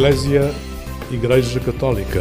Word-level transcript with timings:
Eclésia 0.00 0.50
Igreja 1.10 1.60
Católica. 1.60 2.20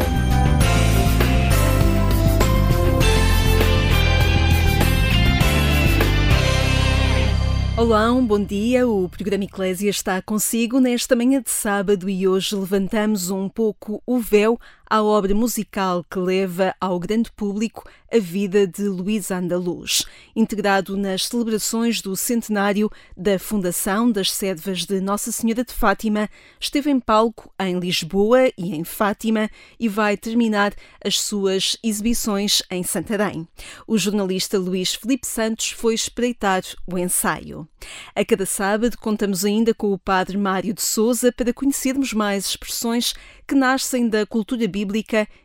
Olá, 7.77 8.11
um 8.11 8.25
bom 8.25 8.43
dia. 8.43 8.85
O 8.85 9.07
programa 9.07 9.45
Eclésia 9.45 9.89
está 9.89 10.21
consigo 10.21 10.81
nesta 10.81 11.15
manhã 11.15 11.41
de 11.41 11.49
sábado 11.49 12.09
e 12.09 12.27
hoje 12.27 12.53
levantamos 12.53 13.31
um 13.31 13.47
pouco 13.47 14.03
o 14.05 14.19
véu 14.19 14.59
à 14.89 15.03
obra 15.03 15.35
musical 15.35 16.03
que 16.09 16.17
leva 16.17 16.73
ao 16.81 16.99
grande 16.99 17.31
público 17.31 17.87
a 18.11 18.17
vida 18.17 18.65
de 18.65 18.83
Luís 18.83 19.29
Andaluz. 19.29 20.03
Integrado 20.35 20.97
nas 20.97 21.27
celebrações 21.27 22.01
do 22.01 22.15
centenário 22.15 22.89
da 23.15 23.37
fundação 23.37 24.11
das 24.11 24.31
Servas 24.31 24.85
de 24.85 24.99
Nossa 24.99 25.31
Senhora 25.31 25.63
de 25.63 25.71
Fátima, 25.71 26.27
esteve 26.59 26.89
em 26.89 26.99
palco 26.99 27.53
em 27.59 27.77
Lisboa 27.77 28.47
e 28.57 28.75
em 28.75 28.83
Fátima 28.83 29.47
e 29.79 29.87
vai 29.87 30.17
terminar 30.17 30.73
as 31.05 31.19
suas 31.19 31.77
exibições 31.83 32.63
em 32.71 32.81
Santarém. 32.81 33.47
O 33.85 33.95
jornalista 33.95 34.57
Luís 34.57 34.95
Felipe 34.95 35.27
Santos 35.27 35.69
foi 35.69 35.93
espreitar 35.93 36.63
o 36.91 36.97
ensaio. 36.97 37.67
A 38.15 38.25
cada 38.25 38.45
sábado 38.47 38.97
contamos 38.97 39.45
ainda 39.45 39.71
com 39.71 39.93
o 39.93 39.99
padre 39.99 40.35
Mário 40.35 40.73
de 40.73 40.81
Souza 40.81 41.31
para 41.31 41.53
conhecermos 41.53 42.11
mais 42.11 42.47
expressões 42.47 43.13
que 43.47 43.55
nascem 43.55 44.07
da 44.09 44.25
cultura 44.25 44.67
bíblica 44.67 44.78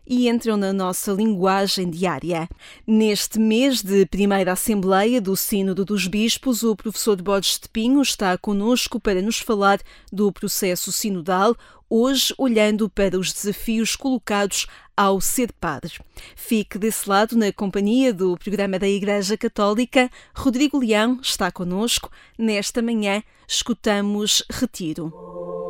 e 0.06 0.29
entram 0.29 0.56
na 0.56 0.73
nossa 0.73 1.12
linguagem 1.12 1.88
diária. 1.91 2.48
Neste 2.87 3.38
mês 3.38 3.83
de 3.83 4.07
primeira 4.07 4.52
Assembleia 4.52 5.20
do 5.20 5.37
Sínodo 5.37 5.84
dos 5.84 6.07
Bispos, 6.07 6.62
o 6.62 6.76
professor 6.76 7.21
Borges 7.21 7.59
de 7.59 7.68
Pinho 7.68 8.02
está 8.02 8.37
conosco 8.38 9.01
para 9.01 9.23
nos 9.23 9.38
falar 9.38 9.80
do 10.13 10.30
processo 10.32 10.93
sinodal, 10.93 11.57
hoje 11.88 12.35
olhando 12.38 12.88
para 12.88 13.18
os 13.18 13.32
desafios 13.32 13.96
colocados 13.96 14.66
ao 14.96 15.21
ser 15.21 15.52
padre. 15.52 15.95
Fique 16.37 16.79
desse 16.79 17.09
lado 17.09 17.37
na 17.37 17.52
companhia 17.52 18.13
do 18.13 18.37
programa 18.37 18.79
da 18.79 18.88
Igreja 18.88 19.37
Católica. 19.37 20.10
Rodrigo 20.35 20.79
Leão 20.79 21.19
está 21.23 21.51
conosco. 21.51 22.10
Nesta 22.38 22.80
manhã, 22.80 23.23
escutamos 23.46 24.43
Retiro. 24.51 25.63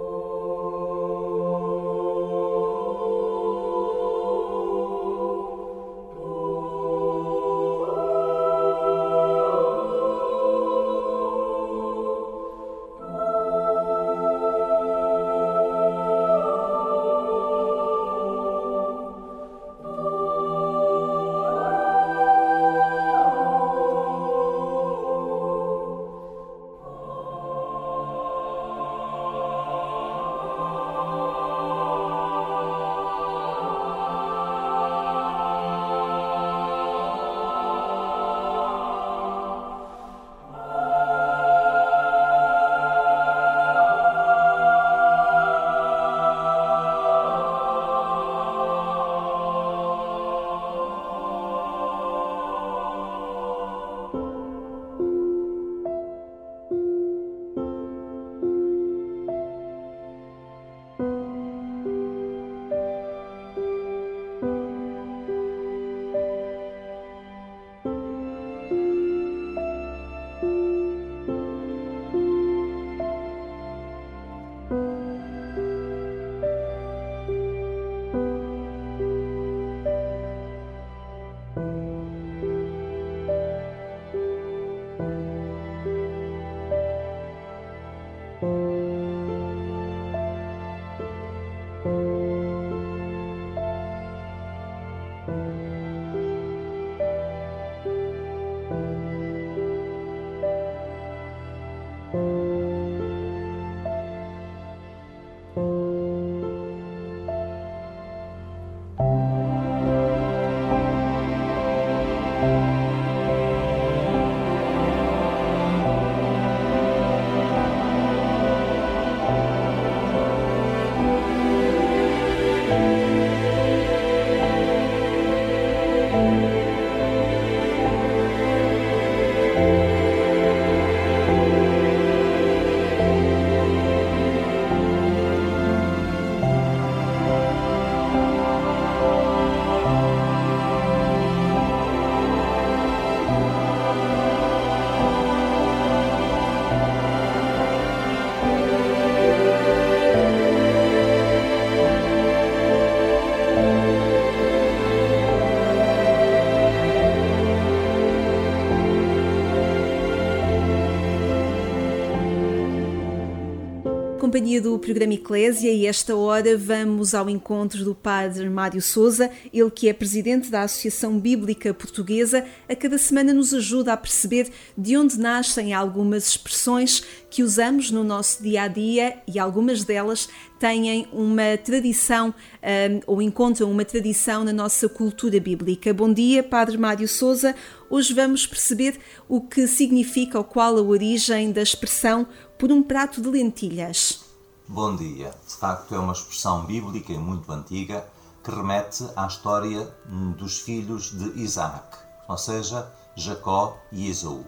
Companhia 164.35 164.61
do 164.61 164.77
programa 164.81 165.15
Eclésia 165.15 165.71
e 165.71 165.87
esta 165.87 166.17
hora 166.17 166.59
vamos 166.59 167.15
ao 167.15 167.31
encontro 167.31 167.85
do 167.85 167.95
Padre 167.95 168.51
Mário 168.51 168.83
Souza, 168.83 169.31
ele 169.53 169.71
que 169.71 169.89
é 169.89 169.93
presidente 169.93 170.51
da 170.51 170.63
Associação 170.63 171.21
Bíblica 171.21 171.73
Portuguesa, 171.73 172.45
a 172.69 172.75
cada 172.75 172.99
semana 172.99 173.33
nos 173.33 173.55
ajuda 173.55 173.93
a 173.93 173.97
perceber 173.97 174.51
de 174.77 174.97
onde 174.97 175.21
nascem 175.21 175.73
algumas 175.73 176.31
expressões 176.31 177.05
que 177.31 177.45
usamos 177.45 177.93
no 177.93 178.03
nosso 178.03 178.43
dia 178.43 178.63
a 178.63 178.67
dia 178.67 179.19
e 179.33 179.39
algumas 179.39 179.85
delas 179.85 180.29
têm 180.59 181.07
uma 181.13 181.57
tradição 181.57 182.35
um, 182.61 183.01
ou 183.07 183.23
encontram 183.23 183.71
uma 183.71 183.85
tradição 183.85 184.43
na 184.43 184.53
nossa 184.53 184.89
cultura 184.89 185.39
bíblica. 185.39 185.95
Bom 185.95 186.13
dia, 186.13 186.43
Padre 186.43 186.77
Mário 186.77 187.07
Souza. 187.07 187.55
Hoje 187.89 188.13
vamos 188.13 188.49
perceber 188.49 188.99
o 189.29 189.41
que 189.41 189.69
significa 189.69 190.39
ou 190.39 190.43
qual 190.43 190.77
a 190.77 190.83
origem 190.83 191.53
da 191.53 191.63
expressão 191.63 192.27
por 192.59 192.73
um 192.73 192.83
prato 192.83 193.21
de 193.21 193.29
lentilhas. 193.29 194.24
Bom 194.67 194.97
dia. 194.97 195.35
De 195.47 195.55
facto, 195.57 195.95
é 195.95 195.99
uma 195.99 196.15
expressão 196.15 196.65
bíblica 196.65 197.13
e 197.13 197.19
muito 197.19 197.53
antiga 197.53 198.09
que 198.43 198.51
remete 198.51 199.07
à 199.15 199.27
história 199.27 199.95
dos 200.39 200.59
filhos 200.59 201.11
de 201.11 201.39
Isaac, 201.39 201.99
ou 202.27 202.39
seja, 202.39 202.91
Jacó 203.15 203.77
e 203.93 204.09
Esaú. 204.09 204.47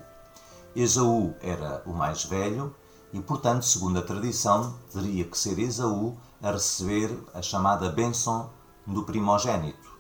Esaú 0.75 1.35
era 1.43 1.83
o 1.85 1.93
mais 1.93 2.25
velho 2.25 2.75
e, 3.13 3.21
portanto, 3.21 3.67
segundo 3.67 3.99
a 3.99 4.03
tradição, 4.03 4.75
teria 4.91 5.23
que 5.27 5.39
ser 5.39 5.59
Esaú 5.59 6.17
a 6.43 6.51
receber 6.51 7.15
a 7.35 7.43
chamada 7.43 7.91
bênção 7.91 8.49
do 8.87 9.03
primogênito, 9.03 9.93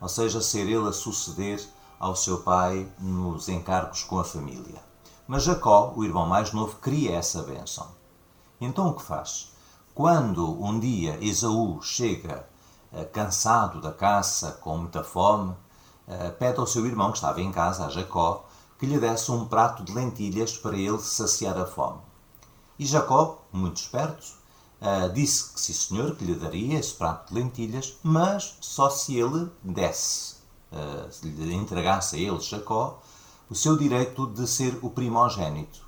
ou 0.00 0.08
seja, 0.08 0.40
ser 0.40 0.68
ele 0.68 0.88
a 0.88 0.92
suceder 0.92 1.60
ao 1.98 2.14
seu 2.14 2.38
pai 2.42 2.88
nos 3.00 3.48
encargos 3.48 4.04
com 4.04 4.20
a 4.20 4.24
família. 4.24 4.80
Mas 5.26 5.42
Jacó, 5.42 5.92
o 5.96 6.04
irmão 6.04 6.28
mais 6.28 6.52
novo, 6.52 6.76
queria 6.80 7.16
essa 7.16 7.42
bênção. 7.42 7.88
Então 8.60 8.88
o 8.88 8.94
que 8.94 9.02
faz? 9.02 9.52
Quando 9.94 10.60
um 10.60 10.80
dia 10.80 11.16
Esaú 11.24 11.80
chega 11.80 12.48
eh, 12.92 13.04
cansado 13.04 13.80
da 13.80 13.92
caça, 13.92 14.50
com 14.60 14.76
muita 14.78 15.04
fome, 15.04 15.54
eh, 16.08 16.30
pede 16.30 16.58
ao 16.58 16.66
seu 16.66 16.84
irmão 16.84 17.12
que 17.12 17.18
estava 17.18 17.40
em 17.40 17.52
casa, 17.52 17.86
a 17.86 17.90
Jacó, 17.90 18.44
que 18.76 18.86
lhe 18.86 18.98
desse 18.98 19.30
um 19.30 19.46
prato 19.46 19.84
de 19.84 19.92
lentilhas 19.92 20.58
para 20.58 20.76
ele 20.76 20.98
saciar 20.98 21.56
a 21.56 21.64
fome. 21.64 22.00
E 22.76 22.84
Jacó, 22.84 23.44
muito 23.52 23.76
esperto, 23.76 24.26
eh, 24.80 25.08
disse 25.10 25.52
que 25.52 25.60
sim 25.60 25.72
senhor, 25.72 26.16
que 26.16 26.24
lhe 26.24 26.34
daria 26.34 26.76
esse 26.76 26.94
prato 26.94 27.28
de 27.28 27.40
lentilhas, 27.40 27.96
mas 28.02 28.56
só 28.60 28.90
se 28.90 29.16
ele 29.16 29.48
desse, 29.62 30.34
se 31.12 31.28
lhe 31.28 31.54
entregasse 31.54 32.16
a 32.16 32.18
ele, 32.18 32.40
Jacó, 32.40 33.00
o 33.48 33.54
seu 33.54 33.78
direito 33.78 34.26
de 34.26 34.44
ser 34.48 34.76
o 34.82 34.90
primogênito. 34.90 35.83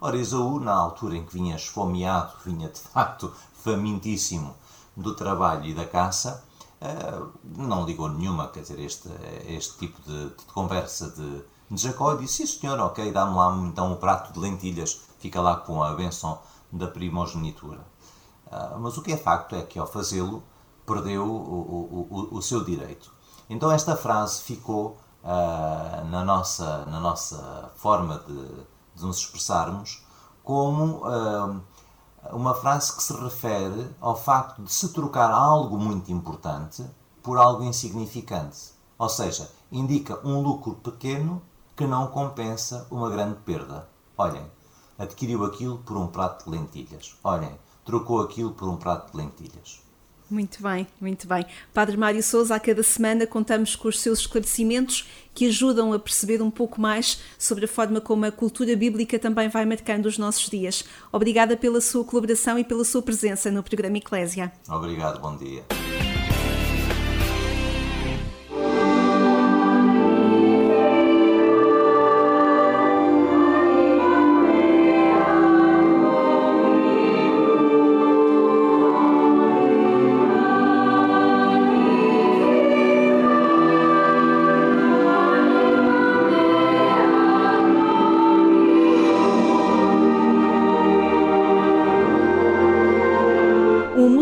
Ora, 0.00 0.16
Esaú, 0.16 0.60
na 0.60 0.74
altura 0.74 1.16
em 1.16 1.24
que 1.24 1.32
vinha 1.32 1.56
esfomeado, 1.56 2.32
vinha 2.44 2.68
de 2.68 2.78
facto 2.78 3.32
famintíssimo 3.52 4.54
do 4.96 5.12
trabalho 5.14 5.64
e 5.64 5.74
da 5.74 5.84
caça, 5.84 6.44
eh, 6.80 7.22
não 7.56 7.84
ligou 7.84 8.08
nenhuma, 8.08 8.46
quer 8.46 8.60
dizer, 8.60 8.78
este, 8.78 9.08
este 9.48 9.76
tipo 9.78 10.00
de, 10.02 10.28
de 10.28 10.44
conversa 10.54 11.10
de, 11.10 11.42
de 11.68 11.82
Jacó 11.82 12.14
e 12.14 12.18
disse, 12.18 12.46
sim 12.46 12.60
senhor, 12.60 12.78
ok, 12.78 13.10
dá-me 13.10 13.34
lá 13.34 13.52
então 13.56 13.90
o 13.90 13.94
um 13.94 13.96
prato 13.96 14.32
de 14.32 14.38
lentilhas, 14.38 15.00
fica 15.18 15.40
lá 15.40 15.56
com 15.56 15.82
a 15.82 15.92
benção 15.94 16.38
da 16.70 16.86
primogenitura. 16.86 17.84
Eh, 18.52 18.76
mas 18.78 18.96
o 18.98 19.02
que 19.02 19.12
é 19.12 19.16
facto 19.16 19.56
é 19.56 19.62
que 19.62 19.80
ao 19.80 19.86
fazê-lo 19.88 20.44
perdeu 20.86 21.24
o, 21.24 21.28
o, 21.28 22.08
o, 22.10 22.36
o, 22.36 22.42
seu 22.42 22.64
direito. 22.64 23.12
Então 23.50 23.70
esta 23.72 23.96
frase 23.96 24.42
ficou 24.42 24.96
uh, 25.22 26.04
na, 26.06 26.24
nossa, 26.24 26.86
na 26.86 26.98
nossa 26.98 27.70
forma 27.76 28.22
de, 28.26 28.66
de 28.98 29.06
nos 29.06 29.18
expressarmos 29.18 30.04
como 30.42 31.06
uh, 31.06 31.60
uma 32.32 32.54
frase 32.54 32.94
que 32.94 33.02
se 33.02 33.12
refere 33.12 33.94
ao 34.00 34.16
facto 34.16 34.62
de 34.62 34.72
se 34.72 34.92
trocar 34.92 35.30
algo 35.30 35.78
muito 35.78 36.10
importante 36.12 36.84
por 37.22 37.38
algo 37.38 37.62
insignificante. 37.62 38.72
Ou 38.98 39.08
seja, 39.08 39.50
indica 39.70 40.18
um 40.26 40.40
lucro 40.40 40.74
pequeno 40.76 41.42
que 41.76 41.86
não 41.86 42.08
compensa 42.08 42.86
uma 42.90 43.08
grande 43.08 43.36
perda. 43.40 43.88
Olhem, 44.16 44.50
adquiriu 44.98 45.44
aquilo 45.44 45.78
por 45.78 45.96
um 45.96 46.08
prato 46.08 46.44
de 46.44 46.50
lentilhas. 46.50 47.16
Olhem, 47.22 47.56
trocou 47.84 48.20
aquilo 48.20 48.52
por 48.52 48.68
um 48.68 48.76
prato 48.76 49.12
de 49.12 49.18
lentilhas. 49.18 49.80
Muito 50.30 50.62
bem, 50.62 50.86
muito 51.00 51.26
bem. 51.26 51.46
Padre 51.72 51.96
Mário 51.96 52.22
Souza, 52.22 52.54
a 52.54 52.60
cada 52.60 52.82
semana 52.82 53.26
contamos 53.26 53.74
com 53.74 53.88
os 53.88 53.98
seus 53.98 54.20
esclarecimentos 54.20 55.08
que 55.34 55.46
ajudam 55.46 55.92
a 55.92 55.98
perceber 55.98 56.42
um 56.42 56.50
pouco 56.50 56.80
mais 56.80 57.20
sobre 57.38 57.64
a 57.64 57.68
forma 57.68 58.00
como 58.00 58.26
a 58.26 58.32
cultura 58.32 58.76
bíblica 58.76 59.18
também 59.18 59.48
vai 59.48 59.64
marcando 59.64 60.06
os 60.06 60.18
nossos 60.18 60.50
dias. 60.50 60.84
Obrigada 61.10 61.56
pela 61.56 61.80
sua 61.80 62.04
colaboração 62.04 62.58
e 62.58 62.64
pela 62.64 62.84
sua 62.84 63.00
presença 63.00 63.50
no 63.50 63.62
programa 63.62 63.96
Eclésia. 63.96 64.52
Obrigado, 64.68 65.20
bom 65.20 65.36
dia. 65.36 65.64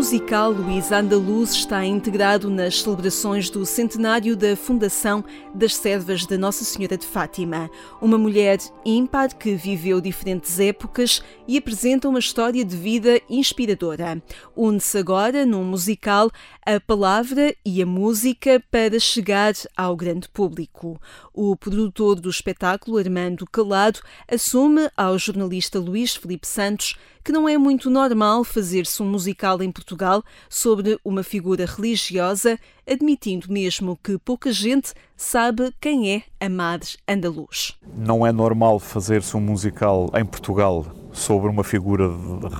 Musical 0.07 0.53
Luís 0.53 0.89
Andaluz 0.89 1.51
está 1.51 1.85
integrado 1.85 2.49
nas 2.49 2.81
celebrações 2.81 3.49
do 3.49 3.65
centenário 3.65 4.37
da 4.37 4.55
fundação 4.55 5.21
das 5.53 5.75
Servas 5.75 6.25
da 6.25 6.37
Nossa 6.37 6.63
Senhora 6.63 6.97
de 6.97 7.05
Fátima. 7.05 7.69
Uma 8.01 8.17
mulher 8.17 8.57
ímpar 8.85 9.35
que 9.35 9.53
viveu 9.55 9.99
diferentes 9.99 10.61
épocas 10.61 11.21
e 11.45 11.57
apresenta 11.57 12.07
uma 12.07 12.19
história 12.19 12.63
de 12.63 12.77
vida 12.77 13.19
inspiradora. 13.29 14.23
Une-se 14.55 14.97
agora 14.97 15.45
num 15.45 15.65
musical 15.65 16.31
a 16.65 16.79
palavra 16.79 17.53
e 17.65 17.81
a 17.81 17.85
música 17.85 18.63
para 18.71 18.97
chegar 19.01 19.53
ao 19.75 19.93
grande 19.93 20.29
público. 20.29 20.97
O 21.39 21.55
produtor 21.55 22.19
do 22.19 22.31
espetáculo, 22.31 22.97
Armando 22.97 23.45
Calado, 23.45 23.99
assume 24.27 24.89
ao 24.97 25.19
jornalista 25.19 25.77
Luís 25.77 26.15
Felipe 26.15 26.47
Santos 26.47 26.95
que 27.23 27.31
não 27.31 27.47
é 27.47 27.55
muito 27.59 27.91
normal 27.91 28.43
fazer-se 28.43 29.03
um 29.03 29.05
musical 29.05 29.61
em 29.61 29.71
Portugal 29.71 30.23
sobre 30.49 30.97
uma 31.05 31.21
figura 31.21 31.67
religiosa, 31.67 32.57
admitindo 32.89 33.53
mesmo 33.53 33.99
que 34.03 34.17
pouca 34.17 34.51
gente 34.51 34.95
sabe 35.15 35.71
quem 35.79 36.11
é 36.11 36.23
a 36.43 36.49
Madre 36.49 36.89
Andaluz. 37.07 37.77
Não 37.95 38.25
é 38.25 38.31
normal 38.31 38.79
fazer-se 38.79 39.37
um 39.37 39.41
musical 39.41 40.09
em 40.15 40.25
Portugal 40.25 40.87
sobre 41.13 41.51
uma 41.51 41.63
figura 41.63 42.09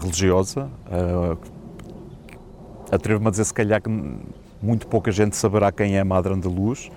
religiosa. 0.02 0.70
Uh, 0.86 1.36
Atrevo-me 2.92 3.30
a 3.30 3.32
dizer, 3.32 3.46
se 3.46 3.54
calhar, 3.56 3.82
que 3.82 3.90
muito 4.62 4.86
pouca 4.86 5.12
gente 5.12 5.36
saberá 5.36 5.72
quem 5.72 5.98
é 5.98 6.02
a 6.02 6.06
Madre 6.06 6.32
Andaluz. 6.32 6.92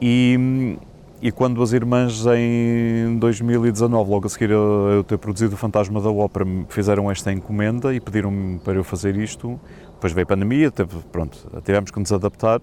E 0.00 0.76
e 1.24 1.32
quando 1.32 1.62
as 1.62 1.72
irmãs 1.72 2.22
em 2.36 3.16
2019, 3.18 4.10
logo 4.10 4.26
a 4.26 4.28
seguir 4.28 4.50
a 4.50 4.52
eu 4.52 5.02
ter 5.02 5.16
produzido 5.16 5.54
o 5.54 5.56
Fantasma 5.56 5.98
da 5.98 6.10
Ópera, 6.10 6.44
fizeram 6.68 7.10
esta 7.10 7.32
encomenda 7.32 7.94
e 7.94 7.98
pediram-me 7.98 8.58
para 8.58 8.74
eu 8.74 8.84
fazer 8.84 9.16
isto, 9.16 9.58
depois 9.94 10.12
veio 10.12 10.24
a 10.24 10.26
pandemia, 10.26 10.70
teve, 10.70 10.98
pronto, 11.10 11.38
tivemos 11.64 11.90
que 11.90 11.98
nos 11.98 12.12
adaptar. 12.12 12.60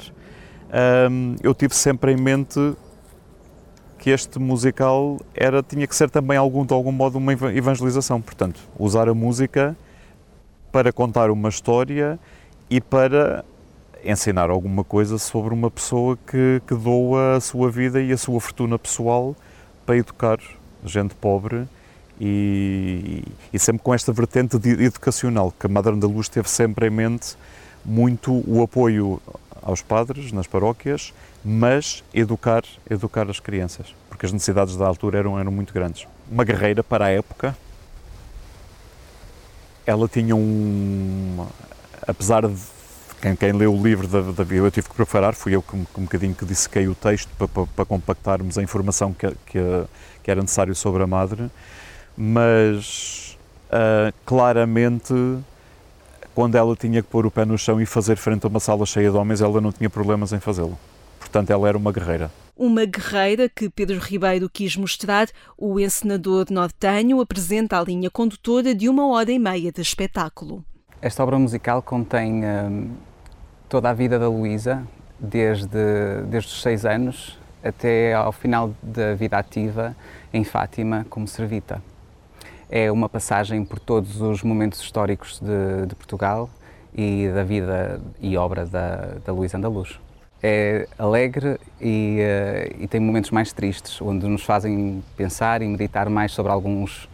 Um, 1.09 1.35
eu 1.41 1.55
tive 1.55 1.73
sempre 1.73 2.11
em 2.11 2.17
mente 2.17 2.59
que 3.97 4.11
este 4.11 4.37
musical 4.37 5.17
era, 5.33 5.63
tinha 5.63 5.87
que 5.87 5.95
ser 5.95 6.11
também 6.11 6.37
algum, 6.37 6.63
de 6.63 6.71
algum 6.71 6.91
modo 6.91 7.17
uma 7.17 7.33
evangelização, 7.33 8.21
portanto, 8.21 8.59
usar 8.77 9.09
a 9.09 9.13
música 9.15 9.75
para 10.71 10.93
contar 10.93 11.31
uma 11.31 11.49
história 11.49 12.19
e 12.69 12.79
para 12.79 13.43
ensinar 14.03 14.49
alguma 14.49 14.83
coisa 14.83 15.17
sobre 15.17 15.53
uma 15.53 15.69
pessoa 15.69 16.17
que, 16.27 16.61
que 16.67 16.75
doa 16.75 17.37
a 17.37 17.41
sua 17.41 17.69
vida 17.69 18.01
e 18.01 18.11
a 18.11 18.17
sua 18.17 18.39
fortuna 18.39 18.77
pessoal 18.77 19.35
para 19.85 19.97
educar 19.97 20.39
gente 20.83 21.13
pobre 21.15 21.67
e, 22.19 23.23
e 23.51 23.59
sempre 23.59 23.81
com 23.83 23.93
esta 23.93 24.11
vertente 24.11 24.55
educacional, 24.55 25.53
que 25.59 25.65
a 25.65 25.69
Madre 25.69 25.93
Andaluz 25.93 26.29
teve 26.29 26.49
sempre 26.49 26.87
em 26.87 26.89
mente 26.89 27.35
muito 27.83 28.43
o 28.47 28.61
apoio 28.61 29.19
aos 29.61 29.81
padres 29.81 30.31
nas 30.31 30.47
paróquias, 30.47 31.13
mas 31.43 32.03
educar, 32.13 32.63
educar 32.89 33.29
as 33.29 33.39
crianças, 33.39 33.95
porque 34.07 34.25
as 34.25 34.31
necessidades 34.31 34.75
da 34.75 34.85
altura 34.85 35.19
eram, 35.19 35.39
eram 35.39 35.51
muito 35.51 35.73
grandes. 35.73 36.07
Uma 36.29 36.43
guerreira 36.43 36.83
para 36.83 37.05
a 37.05 37.09
época, 37.09 37.57
ela 39.85 40.07
tinha 40.07 40.35
um, 40.35 41.45
apesar 42.07 42.47
de 42.47 42.55
quem, 43.21 43.35
quem 43.35 43.51
leu 43.51 43.73
o 43.73 43.81
livro 43.81 44.07
da, 44.07 44.21
da 44.21 44.55
eu 44.55 44.71
tive 44.71 44.89
que 44.89 44.95
preparar, 44.95 45.33
fui 45.35 45.55
eu 45.55 45.61
que 45.61 45.75
um, 45.75 45.85
um 45.97 46.03
bocadinho 46.03 46.33
que 46.33 46.43
dissequei 46.43 46.87
o 46.87 46.95
texto 46.95 47.29
para, 47.37 47.47
para, 47.47 47.67
para 47.67 47.85
compactarmos 47.85 48.57
a 48.57 48.63
informação 48.63 49.13
que, 49.13 49.27
que, 49.45 49.59
que, 50.23 50.31
era 50.31 50.41
necessário 50.41 50.73
sobre 50.73 51.03
a 51.03 51.07
Madre, 51.07 51.49
mas 52.17 53.37
uh, 53.67 54.13
claramente 54.25 55.13
quando 56.33 56.55
ela 56.55 56.75
tinha 56.75 57.01
que 57.01 57.09
pôr 57.09 57.25
o 57.25 57.31
pé 57.31 57.45
no 57.45 57.57
chão 57.57 57.79
e 57.79 57.85
fazer 57.85 58.15
frente 58.15 58.45
a 58.45 58.49
uma 58.49 58.59
sala 58.59 58.85
cheia 58.85 59.11
de 59.11 59.17
homens, 59.17 59.41
ela 59.41 59.61
não 59.61 59.71
tinha 59.71 59.89
problemas 59.89 60.33
em 60.33 60.39
fazê-lo. 60.39 60.77
Portanto, 61.19 61.49
ela 61.51 61.67
era 61.67 61.77
uma 61.77 61.91
guerreira. 61.91 62.31
Uma 62.57 62.85
guerreira 62.85 63.49
que 63.49 63.69
Pedro 63.69 63.99
Ribeiro 63.99 64.49
quis 64.49 64.75
mostrar, 64.75 65.27
o 65.57 65.79
encenador 65.79 66.47
nortenho 66.49 67.21
apresenta 67.21 67.79
a 67.79 67.83
linha 67.83 68.09
condutora 68.09 68.73
de 68.73 68.89
uma 68.89 69.07
hora 69.07 69.31
e 69.31 69.39
meia 69.39 69.71
de 69.71 69.81
espetáculo. 69.81 70.63
Esta 71.01 71.23
obra 71.23 71.37
musical 71.37 71.81
contém 71.81 72.45
hum, 72.45 72.91
toda 73.71 73.89
a 73.89 73.93
vida 73.93 74.19
da 74.19 74.27
Luísa, 74.27 74.83
desde, 75.17 75.69
desde 76.27 76.49
os 76.51 76.61
seis 76.61 76.85
anos 76.85 77.39
até 77.63 78.13
ao 78.13 78.33
final 78.33 78.71
da 78.83 79.15
vida 79.15 79.37
ativa 79.37 79.95
em 80.33 80.43
Fátima 80.43 81.05
como 81.09 81.25
servita. 81.25 81.81
É 82.69 82.91
uma 82.91 83.07
passagem 83.07 83.63
por 83.63 83.79
todos 83.79 84.19
os 84.19 84.43
momentos 84.43 84.81
históricos 84.81 85.39
de, 85.39 85.85
de 85.87 85.95
Portugal 85.95 86.49
e 86.93 87.31
da 87.33 87.45
vida 87.45 88.01
e 88.19 88.35
obra 88.35 88.65
da, 88.65 89.15
da 89.25 89.31
Luísa 89.31 89.57
Andaluz. 89.57 89.97
É 90.43 90.85
alegre 90.99 91.57
e, 91.79 92.19
uh, 92.19 92.83
e, 92.83 92.87
tem 92.87 92.99
momentos 92.99 93.31
mais 93.31 93.53
tristes, 93.53 94.01
onde 94.01 94.27
nos 94.27 94.43
fazem 94.43 95.01
pensar 95.15 95.61
e 95.61 95.67
meditar 95.67 96.09
mais 96.09 96.33
sobre 96.33 96.51
alguns 96.51 97.07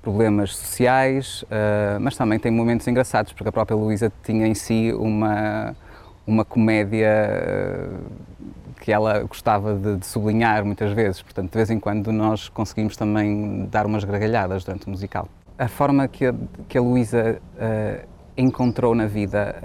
problemas 0.00 0.56
sociais, 0.56 1.42
uh, 1.42 2.00
mas 2.00 2.16
também 2.16 2.38
tem 2.38 2.50
momentos 2.50 2.88
engraçados, 2.88 3.34
porque 3.34 3.50
a 3.50 3.52
própria 3.52 3.76
Luísa 3.76 4.10
tinha 4.24 4.46
em 4.46 4.54
si 4.54 4.94
uma, 4.94 5.74
uma 6.26 6.44
comédia 6.44 7.08
uh, 7.88 8.74
que 8.80 8.92
ela 8.92 9.20
gostava 9.24 9.74
de, 9.74 9.96
de, 9.96 10.06
sublinhar 10.06 10.64
muitas 10.64 10.92
vezes, 10.92 11.22
portanto, 11.22 11.50
de 11.50 11.56
vez 11.56 11.70
em 11.70 11.78
quando 11.78 12.12
nós 12.12 12.48
conseguimos 12.48 12.96
também 12.96 13.66
dar 13.70 13.86
umas 13.86 14.04
gargalhadas 14.04 14.64
durante 14.64 14.86
o 14.86 14.90
musical. 14.90 15.28
A 15.58 15.68
forma 15.68 16.08
que 16.08 16.26
a, 16.26 16.34
que 16.68 16.78
a 16.78 16.80
Luísa 16.80 17.40
uh, 17.54 18.08
encontrou 18.36 18.94
na 18.94 19.06
vida, 19.06 19.56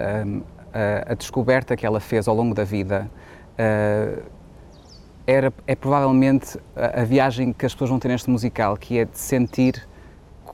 a, 0.72 1.12
a, 1.12 1.14
descoberta 1.14 1.76
que 1.76 1.86
ela 1.86 2.00
fez 2.00 2.28
ao 2.28 2.34
longo 2.34 2.54
da 2.54 2.64
vida, 2.64 3.10
era, 5.26 5.52
é 5.66 5.74
provavelmente 5.74 6.58
a, 6.76 7.00
a, 7.00 7.04
viagem 7.04 7.52
que 7.52 7.64
as 7.64 7.72
pessoas 7.72 7.90
vão 7.90 7.98
ter 7.98 8.08
neste 8.08 8.28
musical, 8.28 8.76
que 8.76 8.98
é 8.98 9.04
de 9.06 9.18
sentir 9.18 9.86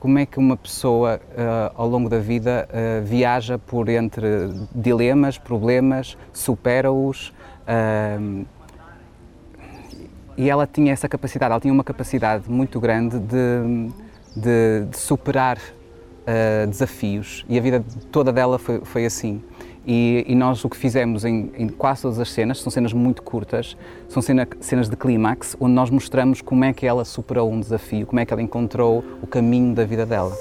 como 0.03 0.19
é 0.19 0.25
que 0.25 0.37
uma 0.37 0.57
pessoa 0.57 1.21
uh, 1.29 1.71
ao 1.77 1.87
longo 1.87 2.09
da 2.09 2.19
vida 2.19 2.67
uh, 2.67 3.05
viaja 3.05 3.57
por 3.57 3.87
entre 3.87 4.27
dilemas, 4.75 5.37
problemas, 5.37 6.17
supera-os. 6.33 7.29
Uh, 7.29 8.45
e 10.35 10.49
ela 10.49 10.67
tinha 10.67 10.91
essa 10.91 11.07
capacidade, 11.07 11.53
ela 11.53 11.61
tinha 11.61 11.73
uma 11.73 11.85
capacidade 11.85 12.51
muito 12.51 12.81
grande 12.81 13.17
de, 13.17 13.93
de, 14.35 14.85
de 14.89 14.97
superar 14.97 15.57
desafios 16.69 17.45
e 17.49 17.57
a 17.57 17.61
vida 17.61 17.83
toda 18.09 18.31
dela 18.31 18.57
foi, 18.57 18.79
foi 18.83 19.05
assim. 19.05 19.41
E, 19.85 20.23
e, 20.27 20.35
nós 20.35 20.63
o 20.63 20.69
que 20.69 20.77
fizemos 20.77 21.25
em, 21.25 21.51
em, 21.57 21.67
quase 21.67 22.03
todas 22.03 22.19
as 22.19 22.29
cenas, 22.29 22.61
são 22.61 22.71
cenas 22.71 22.93
muito 22.93 23.21
curtas, 23.21 23.75
são 24.07 24.21
cena, 24.21 24.47
cenas 24.61 24.89
de 24.89 24.95
clímax, 24.95 25.57
onde 25.59 25.73
nós 25.73 25.89
mostramos 25.89 26.41
como 26.41 26.63
é 26.63 26.71
que 26.71 26.85
ela 26.85 27.03
superou 27.03 27.51
um 27.51 27.59
desafio, 27.59 28.05
como 28.05 28.19
é 28.19 28.25
que 28.25 28.33
ela 28.33 28.41
encontrou 28.41 29.03
o 29.21 29.27
caminho 29.27 29.75
da 29.75 29.83
vida 29.83 30.05
dela. 30.05 30.33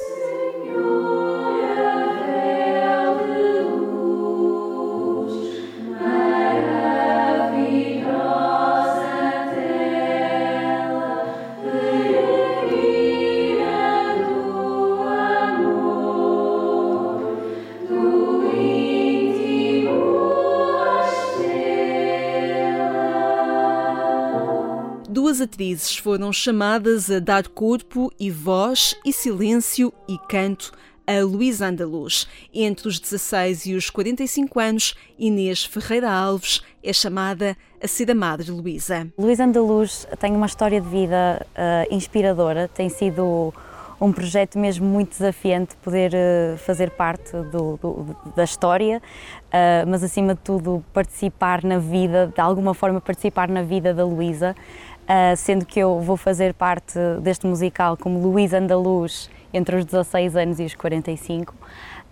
Atrizes 25.53 25.99
foram 25.99 26.33
chamadas 26.33 27.11
a 27.11 27.19
dar 27.19 27.47
corpo 27.47 28.11
e 28.19 28.31
voz 28.31 28.97
e 29.05 29.13
silêncio 29.13 29.93
e 30.09 30.17
canto 30.27 30.73
a 31.07 31.23
Luísa 31.23 31.67
Andaluz. 31.67 32.27
Entre 32.55 32.89
os 32.89 32.99
16 32.99 33.67
e 33.67 33.75
os 33.75 33.91
45 33.91 34.59
anos, 34.59 34.95
Inês 35.19 35.63
Ferreira 35.63 36.11
Alves 36.11 36.63
é 36.83 36.91
chamada 36.91 37.55
a 37.83 37.87
ser 37.87 38.11
a 38.11 38.15
Madre 38.15 38.51
Luísa. 38.51 39.07
Luísa 39.19 39.45
Andaluz 39.45 40.07
tem 40.19 40.35
uma 40.35 40.47
história 40.47 40.81
de 40.81 40.89
vida 40.89 41.45
uh, 41.51 41.95
inspiradora, 41.95 42.67
tem 42.67 42.89
sido 42.89 43.53
um 44.01 44.11
projeto 44.11 44.59
mesmo 44.59 44.85
muito 44.85 45.11
desafiante 45.11 45.77
poder 45.77 46.13
uh, 46.13 46.57
fazer 46.59 46.91
parte 46.91 47.31
do, 47.33 47.77
do, 47.77 48.17
da 48.35 48.43
história, 48.43 49.01
uh, 49.47 49.89
mas 49.89 50.03
acima 50.03 50.35
de 50.35 50.41
tudo 50.41 50.83
participar 50.95 51.63
na 51.63 51.79
vida, 51.79 52.33
de 52.35 52.41
alguma 52.41 52.75
forma 52.75 53.01
participar 53.03 53.49
na 53.49 53.63
vida 53.63 53.93
da 53.95 54.05
Luísa. 54.05 54.57
Uh, 55.03 55.37
sendo 55.37 55.67
que 55.67 55.81
eu 55.81 55.99
vou 56.01 56.17
fazer 56.17 56.55
parte 56.55 56.97
deste 57.21 57.45
musical 57.45 57.97
como 57.97 58.21
Luísa 58.21 58.59
Andaluz 58.59 59.29
entre 59.53 59.75
os 59.75 59.85
16 59.85 60.37
anos 60.37 60.61
e 60.61 60.65
os 60.65 60.75
45, 60.77 61.53
uh, 61.53 61.57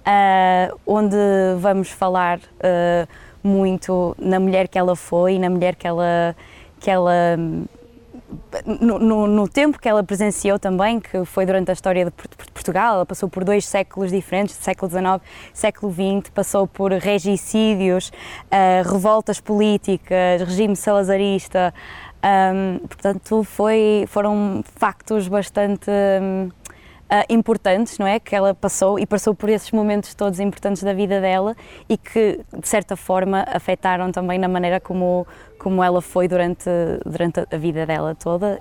ah, 0.04 0.74
onde 0.84 1.16
vamos 1.58 1.88
falar 1.88 2.38
uh, 2.38 3.08
muito 3.42 4.14
na 4.18 4.40
mulher 4.40 4.66
que 4.66 4.76
ela 4.76 4.96
foi, 4.96 5.38
na 5.38 5.48
mulher 5.48 5.76
que 5.76 5.86
ela, 5.86 6.36
que 6.80 6.90
ela 6.90 7.38
no, 8.66 8.98
no, 8.98 9.26
no, 9.26 9.48
tempo 9.48 9.78
que 9.78 9.88
ela 9.88 10.02
presenciou 10.02 10.58
também, 10.58 11.00
que 11.00 11.24
foi 11.24 11.46
durante 11.46 11.70
a 11.70 11.72
história 11.72 12.04
de 12.04 12.10
Portugal, 12.10 12.96
ela 12.96 13.06
passou 13.06 13.28
por 13.28 13.44
dois 13.44 13.64
séculos 13.64 14.10
diferentes, 14.10 14.56
século 14.56 14.90
XIX, 14.90 15.20
século 15.54 15.92
XX, 15.92 16.30
passou 16.30 16.66
por 16.66 16.92
regicídios, 16.92 18.12
revoltas 18.84 19.40
políticas, 19.40 20.42
regime 20.42 20.76
salazarista, 20.76 21.74
um, 22.24 22.78
portanto, 22.86 23.42
foi, 23.44 24.04
foram 24.08 24.62
factos 24.76 25.28
bastante 25.28 25.90
um, 25.90 26.46
uh, 26.46 26.50
ah, 27.08 27.24
importantes, 27.28 27.98
não 27.98 28.06
é? 28.06 28.20
Que 28.20 28.36
ela 28.36 28.54
passou 28.54 28.98
e 28.98 29.06
passou 29.06 29.34
por 29.34 29.48
esses 29.48 29.70
momentos 29.72 30.14
todos 30.14 30.38
importantes 30.38 30.82
da 30.82 30.92
vida 30.92 31.20
dela 31.20 31.56
e 31.88 31.96
que, 31.96 32.40
de 32.56 32.68
certa 32.68 32.96
forma, 32.96 33.44
afetaram 33.48 34.12
também 34.12 34.38
na 34.38 34.48
maneira 34.48 34.80
como, 34.80 35.26
como 35.58 35.82
ela 35.82 36.00
foi 36.00 36.28
durante, 36.28 36.70
durante 37.04 37.40
a 37.40 37.56
vida 37.56 37.86
dela 37.86 38.14
toda. 38.14 38.60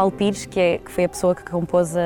Paulo 0.00 0.12
Pires, 0.12 0.46
que, 0.46 0.58
é, 0.58 0.78
que 0.78 0.90
foi 0.90 1.04
a 1.04 1.08
pessoa 1.10 1.34
que 1.34 1.44
compôs 1.44 1.94
a, 1.94 2.00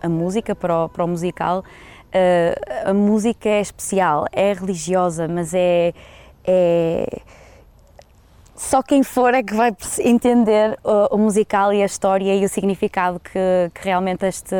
a, 0.00 0.06
a 0.06 0.08
música 0.08 0.54
para 0.54 0.84
o, 0.84 0.88
para 0.88 1.04
o 1.04 1.08
musical, 1.08 1.58
uh, 1.58 2.88
a 2.88 2.94
música 2.94 3.48
é 3.48 3.60
especial, 3.60 4.26
é 4.30 4.52
religiosa, 4.52 5.26
mas 5.26 5.52
é, 5.52 5.92
é 6.44 7.20
só 8.54 8.80
quem 8.80 9.02
for 9.02 9.34
é 9.34 9.42
que 9.42 9.52
vai 9.54 9.74
entender 9.98 10.78
o, 10.84 11.16
o, 11.16 11.18
musical 11.18 11.72
e 11.72 11.82
a 11.82 11.84
história 11.84 12.32
e 12.32 12.44
o 12.44 12.48
significado 12.48 13.18
que, 13.18 13.72
que 13.74 13.84
realmente 13.84 14.24
este, 14.24 14.54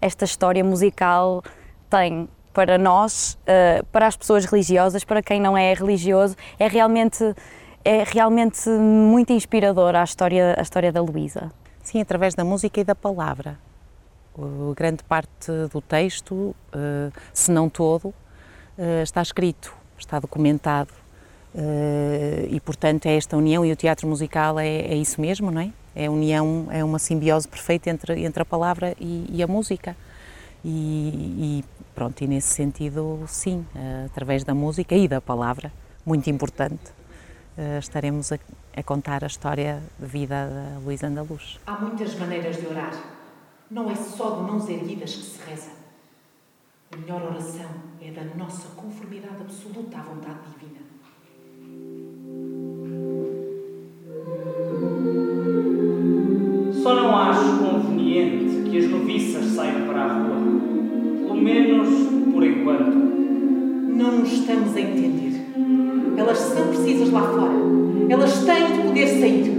esta 0.00 0.24
história 0.24 0.62
musical 0.62 1.42
tem 1.90 2.28
para 2.54 2.78
nós, 2.78 3.36
uh, 3.42 3.84
para 3.86 4.06
as 4.06 4.16
pessoas 4.16 4.44
religiosas, 4.44 5.02
para 5.02 5.20
quem 5.20 5.40
não 5.40 5.58
é 5.58 5.74
religioso, 5.74 6.36
é 6.60 6.68
realmente 6.68 7.34
é 7.84 8.04
realmente 8.06 8.68
muito 8.68 9.32
inspiradora 9.32 10.00
a 10.00 10.04
história 10.04 10.54
a 10.56 10.62
história 10.62 10.92
da 10.92 11.02
Luísa. 11.02 11.50
Sim, 11.88 12.02
através 12.02 12.34
da 12.34 12.44
música 12.44 12.82
e 12.82 12.84
da 12.84 12.94
palavra. 12.94 13.58
Uh, 14.36 14.74
grande 14.76 15.02
parte 15.02 15.50
do 15.72 15.80
texto, 15.80 16.34
uh, 16.34 16.54
se 17.32 17.50
não 17.50 17.70
todo, 17.70 18.08
uh, 18.08 19.02
está 19.02 19.22
escrito, 19.22 19.74
está 19.98 20.20
documentado. 20.20 20.92
e, 22.50 22.60
portanto, 22.60 23.06
é 23.06 23.16
esta 23.16 23.38
união 23.38 23.64
e 23.64 23.72
o 23.72 23.76
teatro 23.76 24.06
musical 24.06 24.60
é, 24.60 24.68
é, 24.68 24.94
isso 24.96 25.18
mesmo, 25.18 25.50
não 25.50 25.62
é? 25.62 25.72
É 25.96 26.06
a 26.06 26.10
união, 26.10 26.68
é 26.70 26.84
uma 26.84 26.98
simbiose 26.98 27.48
perfeita 27.48 27.88
entre, 27.88 28.22
entre 28.22 28.42
a 28.42 28.44
palavra 28.44 28.94
e, 29.00 29.24
e 29.30 29.42
a 29.42 29.46
música. 29.46 29.96
E, 30.62 31.62
e, 31.62 31.64
pronto, 31.94 32.22
e 32.22 32.26
nesse 32.26 32.48
sentido, 32.48 33.24
sim, 33.26 33.64
através 34.04 34.44
da 34.44 34.54
música 34.54 34.94
e 34.94 35.08
da 35.08 35.22
palavra, 35.22 35.72
muito 36.04 36.28
importante. 36.28 36.98
Eh, 37.58 37.78
estaremos 37.80 38.30
a, 38.30 38.38
a, 38.78 38.82
contar 38.82 39.24
a 39.24 39.26
história 39.26 39.82
de 39.98 40.06
vida 40.06 40.46
da 40.46 40.78
Luísa 40.78 41.08
Andaluz. 41.08 41.58
Há 41.66 41.72
muitas 41.72 42.14
maneiras 42.18 42.56
de 42.56 42.66
orar. 42.66 42.92
Não 43.70 43.90
é 43.90 43.94
só 43.94 44.36
de 44.36 44.42
mãos 44.42 44.68
erguidas 44.68 45.14
que 45.14 45.22
se 45.22 45.40
reza. 45.48 45.70
A 46.92 46.96
melhor 46.96 47.22
oração 47.22 47.68
é 48.00 48.10
da 48.10 48.24
nossa 48.36 48.68
conformidade 48.76 49.36
absoluta 49.40 49.98
à 49.98 50.02
vontade 50.02 50.38
divina. 50.52 50.78
Só 56.82 56.94
não 56.94 57.16
acho 57.16 57.58
conveniente 57.58 58.70
que 58.70 58.78
as 58.78 58.88
noviças 58.88 59.44
saiam 59.46 59.86
para 59.86 60.04
a 60.04 60.12
rua. 60.14 60.36
Pelo 61.26 61.36
menos 61.36 61.88
por 62.32 62.44
enquanto. 62.44 62.96
Não 62.96 64.18
nos 64.18 64.32
estamos 64.32 64.74
a 64.76 64.80
entender. 64.80 65.34
Elas 66.16 66.38
são 66.38 66.68
precisas 66.68 67.10
lá 67.10 67.22
fora. 67.22 67.77
Elas 68.08 68.42
têm 68.44 68.72
de 68.72 68.82
poder 68.82 69.06
sair. 69.06 69.52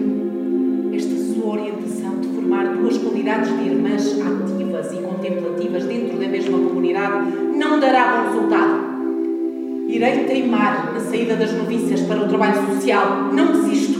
Esta 0.95 1.15
sua 1.33 1.53
orientação 1.53 2.19
de 2.19 2.29
formar 2.29 2.75
duas 2.77 2.97
qualidades 2.97 3.55
de 3.55 3.69
irmãs 3.69 4.03
ativas 4.19 4.91
e 4.91 5.01
contemplativas 5.03 5.85
dentro 5.85 6.17
da 6.17 6.27
mesma 6.27 6.57
comunidade 6.57 7.29
não 7.55 7.79
dará 7.79 8.23
bom 8.23 8.29
resultado. 8.29 8.89
Irei 9.87 10.23
teimar 10.25 10.93
na 10.93 10.99
saída 10.99 11.35
das 11.35 11.53
novícias 11.53 12.01
para 12.01 12.23
o 12.23 12.27
trabalho 12.27 12.73
social. 12.73 13.31
Não 13.31 13.51
desisto. 13.51 13.99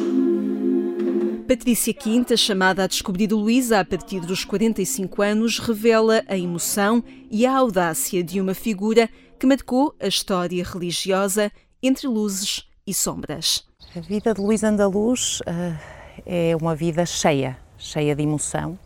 Patrícia 1.48 1.94
Quinta, 1.94 2.36
chamada 2.36 2.84
a 2.84 2.88
descobrir 2.88 3.32
Luísa 3.32 3.80
a 3.80 3.86
partir 3.86 4.20
dos 4.22 4.44
45 4.44 5.22
anos, 5.22 5.60
revela 5.60 6.24
a 6.28 6.38
emoção 6.38 7.04
e 7.30 7.46
a 7.46 7.56
audácia 7.56 8.24
de 8.24 8.42
uma 8.42 8.56
figura 8.56 9.10
que 9.38 9.46
marcou 9.46 9.96
a 10.00 10.08
história 10.08 10.64
religiosa 10.64 11.52
entre 11.84 12.08
luzes 12.08 12.68
e 12.86 12.94
sombras. 12.96 13.69
A 13.96 14.02
vida 14.02 14.36
de 14.36 14.40
Luís 14.40 14.64
Andaluz 14.64 15.40
uh, 15.42 15.76
é 16.24 16.56
uma 16.56 16.76
vida 16.76 17.08
cheia, 17.08 17.58
cheia 17.76 18.16
de 18.16 18.22
emoção, 18.22 18.78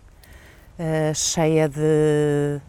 uh, 0.79 1.13
cheia 1.13 1.67
de, 1.67 2.61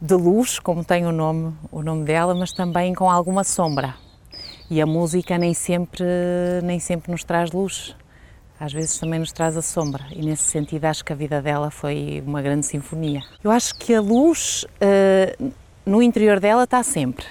de 0.00 0.14
luz, 0.14 0.58
como 0.58 0.84
tem 0.84 1.06
o 1.06 1.12
nome, 1.12 1.54
o 1.70 1.80
nome 1.80 2.04
dela, 2.04 2.34
mas 2.34 2.50
também 2.52 2.92
com 2.92 3.08
alguma 3.08 3.44
sombra. 3.44 3.94
E 4.68 4.80
a 4.80 4.86
música 4.86 5.38
nem 5.38 5.54
sempre, 5.54 6.04
nem 6.64 6.80
sempre 6.80 7.12
nos 7.12 7.22
traz 7.22 7.52
luz. 7.52 7.94
às 8.58 8.72
vezes 8.72 8.98
também 8.98 9.20
nos 9.20 9.30
traz 9.30 9.56
a 9.56 9.62
sombra 9.62 10.04
e 10.10 10.20
nesse 10.24 10.42
sentido 10.42 10.86
acho 10.86 11.04
que 11.04 11.12
a 11.12 11.16
vida 11.16 11.40
dela 11.40 11.70
foi 11.70 12.20
uma 12.26 12.42
grande 12.42 12.66
sinfonia. 12.66 13.22
Eu 13.44 13.52
acho 13.52 13.76
que 13.76 13.94
a 13.94 14.00
luz 14.00 14.64
uh, 14.64 15.52
no 15.86 16.02
interior 16.02 16.40
dela 16.40 16.64
está 16.64 16.82
sempre. 16.82 17.24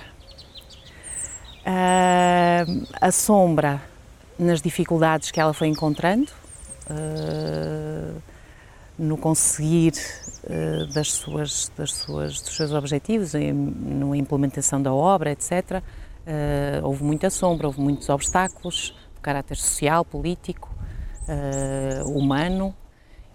Uh, 1.65 2.87
a 2.99 3.11
sombra 3.11 3.81
nas 4.37 4.61
dificuldades 4.61 5.31
que 5.31 5.39
ela 5.39 5.53
foi 5.53 5.67
encontrando, 5.67 6.31
uh, 6.89 8.21
no 8.97 9.17
conseguir 9.17 9.93
das 10.93 11.11
suas, 11.11 11.71
das 11.77 11.93
suas, 11.93 12.41
dos 12.41 12.55
seus 12.55 12.73
objetivos, 12.73 13.33
em, 13.35 13.53
na 13.53 14.17
implementação 14.17 14.81
da 14.81 14.93
obra, 14.93 15.31
etc. 15.31 15.81
houve 16.83 17.03
muita 17.03 17.29
sombra, 17.29 17.67
houve 17.67 17.79
muitos 17.79 18.09
obstáculos, 18.09 18.93
de 19.15 19.21
caráter 19.21 19.55
social, 19.55 20.03
político, 20.03 20.69
uh, 21.29 22.09
humano 22.09 22.73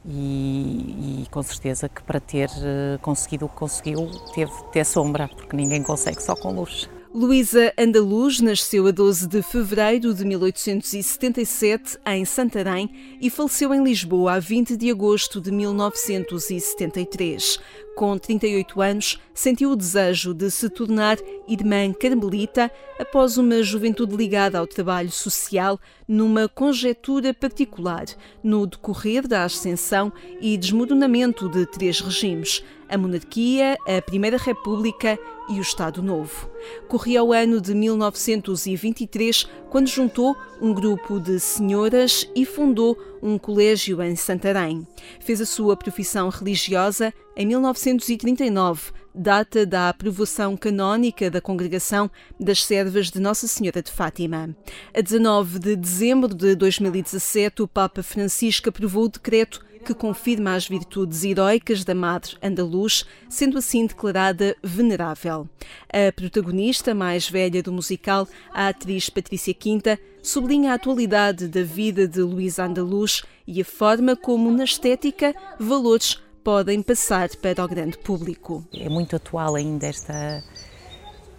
e, 0.05 1.23
e, 1.23 1.27
com 1.31 1.43
certeza 1.43 1.89
que 1.89 2.03
para 2.03 2.21
ter 2.21 2.49
uh, 2.51 2.99
conseguido 3.01 3.47
o 3.47 3.49
que 3.49 3.57
conseguiu 3.57 4.11
teve 4.35 4.53
ter 4.73 4.85
sombra, 4.85 5.29
porque 5.29 5.57
ninguém 5.57 5.83
consegue 5.83 6.23
só 6.23 6.35
com 6.35 6.53
luz. 6.53 6.89
Luísa 7.17 7.73
Andaluz 7.79 8.41
nasceu 8.41 8.89
a 8.89 8.91
12 8.91 9.29
de 9.29 9.41
fevereiro 9.41 10.13
de 10.13 10.25
1877 10.25 11.97
em 12.05 12.25
Santarém 12.25 12.91
e 13.21 13.31
faleceu 13.31 13.73
em 13.73 13.85
Lisboa 13.85 14.33
a 14.33 14.41
20 14.41 14.77
de 14.77 14.91
agosto 14.91 15.41
de 15.41 15.53
1973. 15.53 17.61
Com 17.95 18.19
38 18.19 18.83
anos, 18.83 19.21
sentiu 19.33 19.71
o 19.71 19.77
desejo 19.77 20.35
de 20.35 20.51
se 20.51 20.69
tornar 20.69 21.17
irmã 21.47 21.93
carmelita 21.93 22.69
após 22.99 23.39
uma 23.39 23.63
juventude 23.63 24.17
ligada 24.17 24.59
ao 24.59 24.67
trabalho 24.67 25.13
social 25.13 25.79
numa 26.07 26.49
conjetura 26.49 27.33
particular 27.33 28.07
no 28.43 28.67
decorrer 28.67 29.29
da 29.29 29.45
ascensão 29.45 30.13
e 30.41 30.57
desmoronamento 30.57 31.49
de 31.49 31.67
três 31.67 32.01
regimes 32.01 32.65
a 32.89 32.99
monarquia, 32.99 33.77
a 33.87 34.01
Primeira 34.03 34.37
República 34.37 35.19
e 35.49 35.59
o 35.59 35.63
Estado 35.63 36.03
Novo. 36.03 36.49
Corria 36.89 37.23
o 37.23 37.33
ano 37.33 37.61
de 37.61 37.75
1923 37.75 39.49
quando 39.71 39.89
juntou 39.89 40.37
um 40.61 40.73
grupo 40.73 41.19
de 41.19 41.39
senhoras 41.41 42.29
e 42.35 42.47
fundou 42.47 42.97
um 43.25 43.39
colégio 43.39 44.03
em 44.03 44.15
Santarém. 44.15 44.87
Fez 45.19 45.41
a 45.41 45.47
sua 45.47 45.75
profissão 45.75 46.29
religiosa 46.29 47.13
em 47.35 47.47
1939, 47.47 48.93
data 49.15 49.65
da 49.65 49.89
aprovação 49.89 50.55
canónica 50.59 51.31
da 51.31 51.41
Congregação 51.41 52.11
das 52.39 52.63
Servas 52.63 53.11
de 53.11 53.19
Nossa 53.19 53.49
Senhora 53.49 53.83
de 53.83 53.91
Fátima. 53.91 54.55
A 54.95 55.01
19 55.01 55.59
de 55.59 55.75
dezembro 55.75 56.35
de 56.35 56.55
2017, 56.55 57.63
o 57.63 57.69
Papa 57.69 58.03
Francisco 58.03 58.69
aprovou 58.69 59.05
o 59.05 59.09
decreto 59.09 59.65
que 59.85 59.95
confirma 59.95 60.55
as 60.55 60.67
virtudes 60.67 61.23
heroicas 61.23 61.85
da 61.85 61.95
Madre 61.95 62.37
Andaluz, 62.43 63.05
sendo 63.29 63.59
assim 63.59 63.87
declarada 63.87 64.57
venerável. 64.63 65.49
A 65.89 66.11
protagonista 66.11 66.95
mais 66.95 67.29
velha 67.29 67.63
do 67.63 67.73
musical, 67.73 68.27
a 68.53 68.69
atriz 68.69 69.11
Patrícia 69.11 69.53
Quinta, 69.53 69.99
sublinha 70.23 70.73
a 70.73 70.75
atualidade 70.75 71.47
da 71.47 71.63
vida 71.63 72.09
de 72.09 72.21
Luísa 72.21 72.65
Andaluz 72.65 73.23
e 73.47 73.61
a 73.61 73.65
forma 73.65 74.17
como, 74.17 74.51
na 74.51 74.65
estética, 74.65 75.35
valores 75.61 76.21
podem 76.43 76.83
passar 76.83 77.29
para 77.37 77.63
o 77.65 77.69
grande 77.69 77.99
público. 77.99 78.65
É 78.73 78.89
muito 78.89 79.15
atual 79.15 79.55
ainda 79.55 79.87
esta 79.87 80.43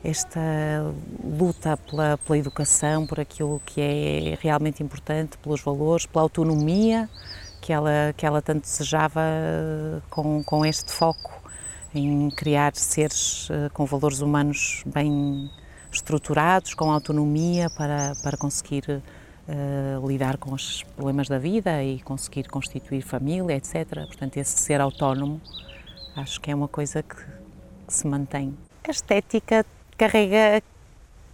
esta 0.04 0.40
luta 1.24 1.76
pela, 1.78 2.18
pela 2.20 2.38
educação, 2.38 3.08
por 3.08 3.20
aquilo 3.20 3.60
que 3.66 3.82
é 3.82 4.38
realmente 4.40 4.84
importante, 4.84 5.36
pelos 5.40 5.62
valores, 5.62 6.06
pela 6.06 6.22
autonomia, 6.22 7.10
que 7.66 7.74
ela, 7.74 8.14
que 8.16 8.24
ela 8.24 8.44
tanto 8.44 8.62
desejava 8.62 9.20
com, 10.12 10.44
com 10.44 10.64
este 10.64 10.92
foco 10.92 11.34
em 11.96 12.30
criar 12.30 12.76
seres 12.76 13.48
eh, 13.50 13.70
com 13.74 13.88
valores 13.88 14.20
humanos 14.22 14.84
bem 14.86 15.50
estruturados, 15.92 16.76
com 16.76 16.92
autonomia 16.92 17.68
para, 17.76 18.14
para 18.22 18.38
conseguir 18.38 18.84
uh, 18.92 20.08
lidar 20.08 20.38
com 20.38 20.54
os 20.54 20.84
problemas 20.84 21.28
da 21.28 21.40
vida 21.40 21.82
e 21.82 22.02
conseguir 22.02 22.50
constituir 22.50 23.02
família, 23.02 23.56
etc. 23.56 24.06
Portanto, 24.06 24.38
esse 24.38 24.60
ser 24.60 24.80
autónomo 24.80 25.42
acho 26.16 26.40
que 26.42 26.52
é 26.52 26.56
uma 26.56 26.68
coisa 26.68 27.02
que, 27.02 27.16
que 27.16 27.94
se 27.94 28.06
mantém. 28.06 28.56
A 28.88 28.92
estética 28.92 29.66
carrega, 29.98 30.62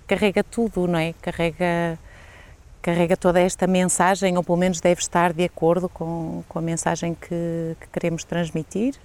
carrega 0.07 0.43
tudo, 0.45 0.87
não 0.87 0.99
é? 0.99 1.13
Carrega 1.21 1.99
carrega 2.81 3.15
toda 3.15 3.39
esta 3.39 3.67
mensagem, 3.67 4.37
ou 4.37 4.43
pelo 4.43 4.57
menos 4.57 4.79
deve 4.79 5.01
estar 5.01 5.33
de 5.33 5.43
acordo 5.43 5.87
com, 5.87 6.43
com 6.47 6.59
a 6.59 6.61
mensagem 6.61 7.13
que, 7.13 7.75
que 7.79 7.87
queremos 7.91 8.23
transmitir. 8.23 8.95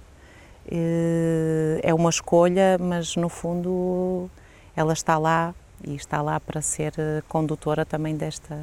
Eh, 0.69 1.79
é 1.83 1.93
uma 1.93 2.09
escolha, 2.09 2.77
mas 2.79 3.15
no 3.15 3.29
fundo 3.29 4.29
ela 4.75 4.93
está 4.93 5.17
lá 5.17 5.55
e 5.85 5.95
está 5.95 6.21
lá 6.21 6.39
para 6.39 6.61
ser 6.61 6.93
condutora 7.27 7.85
também 7.85 8.15
desta, 8.15 8.57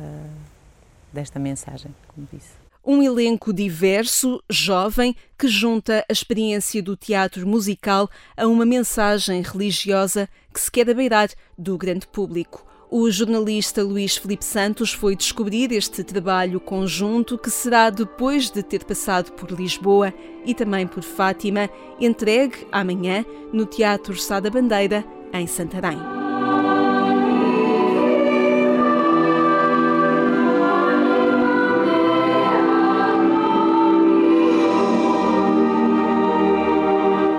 desta 1.13 1.39
mensagem, 1.39 1.95
como 2.09 2.29
disse. 2.33 2.65
Um 2.87 3.03
elenco 3.03 3.51
diverso, 3.51 4.43
jovem, 4.51 5.17
que 5.39 5.49
junta 5.49 6.05
a 6.07 6.13
experiência 6.13 6.83
do 6.83 6.95
teatro 6.95 7.47
musical 7.47 8.11
a 8.37 8.47
uma 8.47 8.67
mensagem 8.67 9.41
religiosa 9.41 10.29
que 10.53 10.61
se 10.61 10.71
quer 10.71 10.91
abeirar 10.91 11.31
do 11.57 11.79
grande 11.79 12.07
público. 12.07 12.74
O 12.97 13.11
jornalista 13.11 13.83
Luís 13.83 14.17
Felipe 14.17 14.45
Santos 14.45 14.93
foi 14.93 15.17
descobrir 15.17 15.73
este 15.73 16.05
trabalho 16.05 16.61
conjunto 16.61 17.37
que 17.37 17.51
será, 17.51 17.91
depois 17.91 18.51
de 18.51 18.63
ter 18.63 18.85
passado 18.85 19.33
por 19.33 19.51
Lisboa 19.51 20.15
e 20.47 20.55
também 20.55 20.87
por 20.87 21.03
Fátima, 21.03 21.69
entregue 22.01 22.65
amanhã 22.71 23.27
no 23.53 23.67
Teatro 23.67 24.17
Sá 24.17 24.39
da 24.39 24.49
Bandeira, 24.49 25.05
em 25.33 25.45
Santarém. 25.45 25.99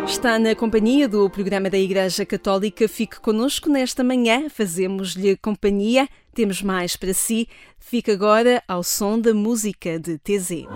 Está 0.08 0.38
na 0.38 0.54
companhia 0.54 1.10
do 1.10 1.28
programa 1.30 1.68
da 1.68 1.80
Igreja 1.80 2.26
Católica. 2.28 2.88
Fique 2.88 3.20
conosco 3.20 3.70
nesta 3.70 4.04
manhã, 4.04 4.48
fazemos-lhe 4.50 5.36
companhia. 5.36 6.08
Temos 6.34 6.62
mais 6.62 6.96
para 6.96 7.14
si. 7.14 7.50
Fique 7.80 8.12
agora 8.12 8.64
ao 8.68 8.84
som 8.84 9.20
da 9.20 9.34
música 9.34 10.00
de 10.00 10.20
TZ. 10.20 10.68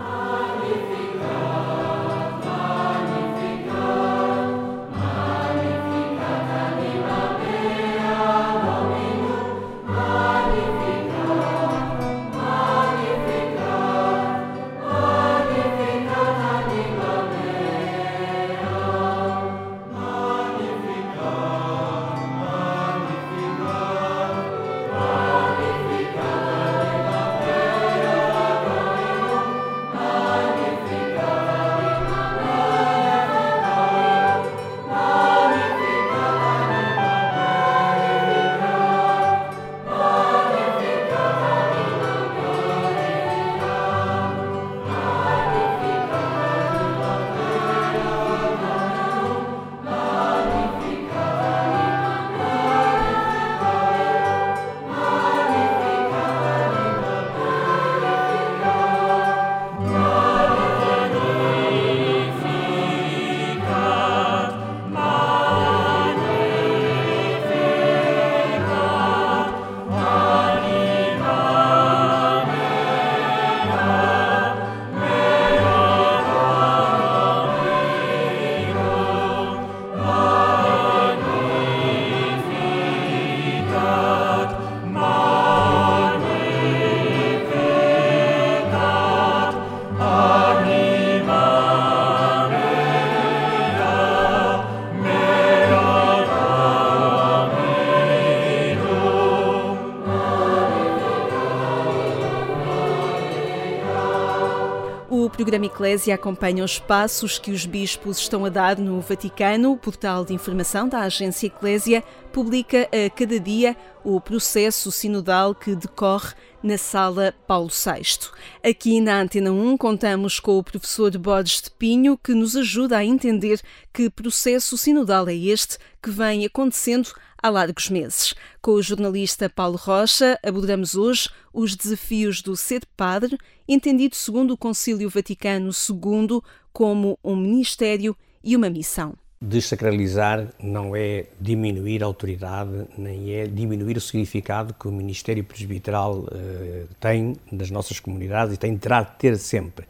Programa 105.50 105.66
Eclésia 105.66 106.14
acompanha 106.14 106.64
os 106.64 106.78
passos 106.78 107.36
que 107.36 107.50
os 107.50 107.66
bispos 107.66 108.18
estão 108.18 108.44
a 108.44 108.48
dar 108.48 108.78
no 108.78 109.00
Vaticano. 109.00 109.72
O 109.72 109.76
portal 109.76 110.24
de 110.24 110.32
informação 110.32 110.88
da 110.88 111.00
agência 111.00 111.48
Eclésia 111.48 112.04
publica 112.32 112.88
a 112.92 113.10
cada 113.10 113.40
dia 113.40 113.76
o 114.04 114.20
processo 114.20 114.92
sinodal 114.92 115.52
que 115.52 115.74
decorre 115.74 116.34
na 116.62 116.78
Sala 116.78 117.34
Paulo 117.48 117.68
VI. 117.68 118.30
Aqui 118.62 119.00
na 119.00 119.22
Antena 119.22 119.50
1 119.50 119.76
contamos 119.76 120.38
com 120.38 120.56
o 120.56 120.62
professor 120.62 121.10
Borges 121.18 121.62
de 121.62 121.70
Pinho, 121.72 122.16
que 122.16 122.32
nos 122.32 122.54
ajuda 122.54 122.98
a 122.98 123.04
entender 123.04 123.60
que 123.92 124.08
processo 124.08 124.78
sinodal 124.78 125.28
é 125.28 125.34
este 125.34 125.78
que 126.00 126.10
vem 126.10 126.46
acontecendo 126.46 127.12
há 127.42 127.48
largos 127.48 127.88
meses. 127.88 128.34
Com 128.60 128.72
o 128.72 128.82
jornalista 128.82 129.48
Paulo 129.48 129.76
Rocha, 129.76 130.38
abordamos 130.42 130.94
hoje 130.94 131.28
os 131.52 131.74
desafios 131.74 132.42
do 132.42 132.56
ser 132.56 132.82
padre, 132.96 133.38
entendido 133.68 134.14
segundo 134.14 134.52
o 134.52 134.56
Concílio 134.56 135.08
Vaticano 135.08 135.70
II 135.70 136.40
como 136.72 137.18
um 137.24 137.36
ministério 137.36 138.16
e 138.42 138.56
uma 138.56 138.70
missão. 138.70 139.14
Desacralizar 139.42 140.48
não 140.62 140.94
é 140.94 141.24
diminuir 141.40 142.02
a 142.02 142.06
autoridade, 142.06 142.86
nem 142.98 143.32
é 143.32 143.46
diminuir 143.46 143.96
o 143.96 144.00
significado 144.00 144.74
que 144.74 144.86
o 144.86 144.92
Ministério 144.92 145.42
Presbiteral 145.42 146.18
uh, 146.18 146.88
tem 147.00 147.34
nas 147.50 147.70
nossas 147.70 147.98
comunidades 147.98 148.54
e 148.54 148.58
tem, 148.58 148.76
terá 148.76 149.02
de 149.02 149.16
ter 149.16 149.38
sempre. 149.38 149.86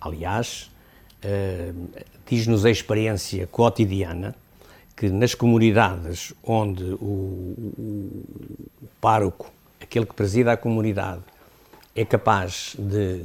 Aliás, 0.00 0.68
uh, 1.24 1.88
diz-nos 2.28 2.64
a 2.64 2.70
experiência 2.70 3.46
cotidiana 3.46 4.34
que 5.00 5.08
nas 5.08 5.34
comunidades 5.34 6.34
onde 6.44 6.84
o, 6.84 6.96
o, 7.00 8.24
o 8.82 8.88
pároco, 9.00 9.50
aquele 9.80 10.04
que 10.04 10.12
presida 10.12 10.52
a 10.52 10.58
comunidade, 10.58 11.22
é 11.96 12.04
capaz 12.04 12.76
de, 12.78 13.24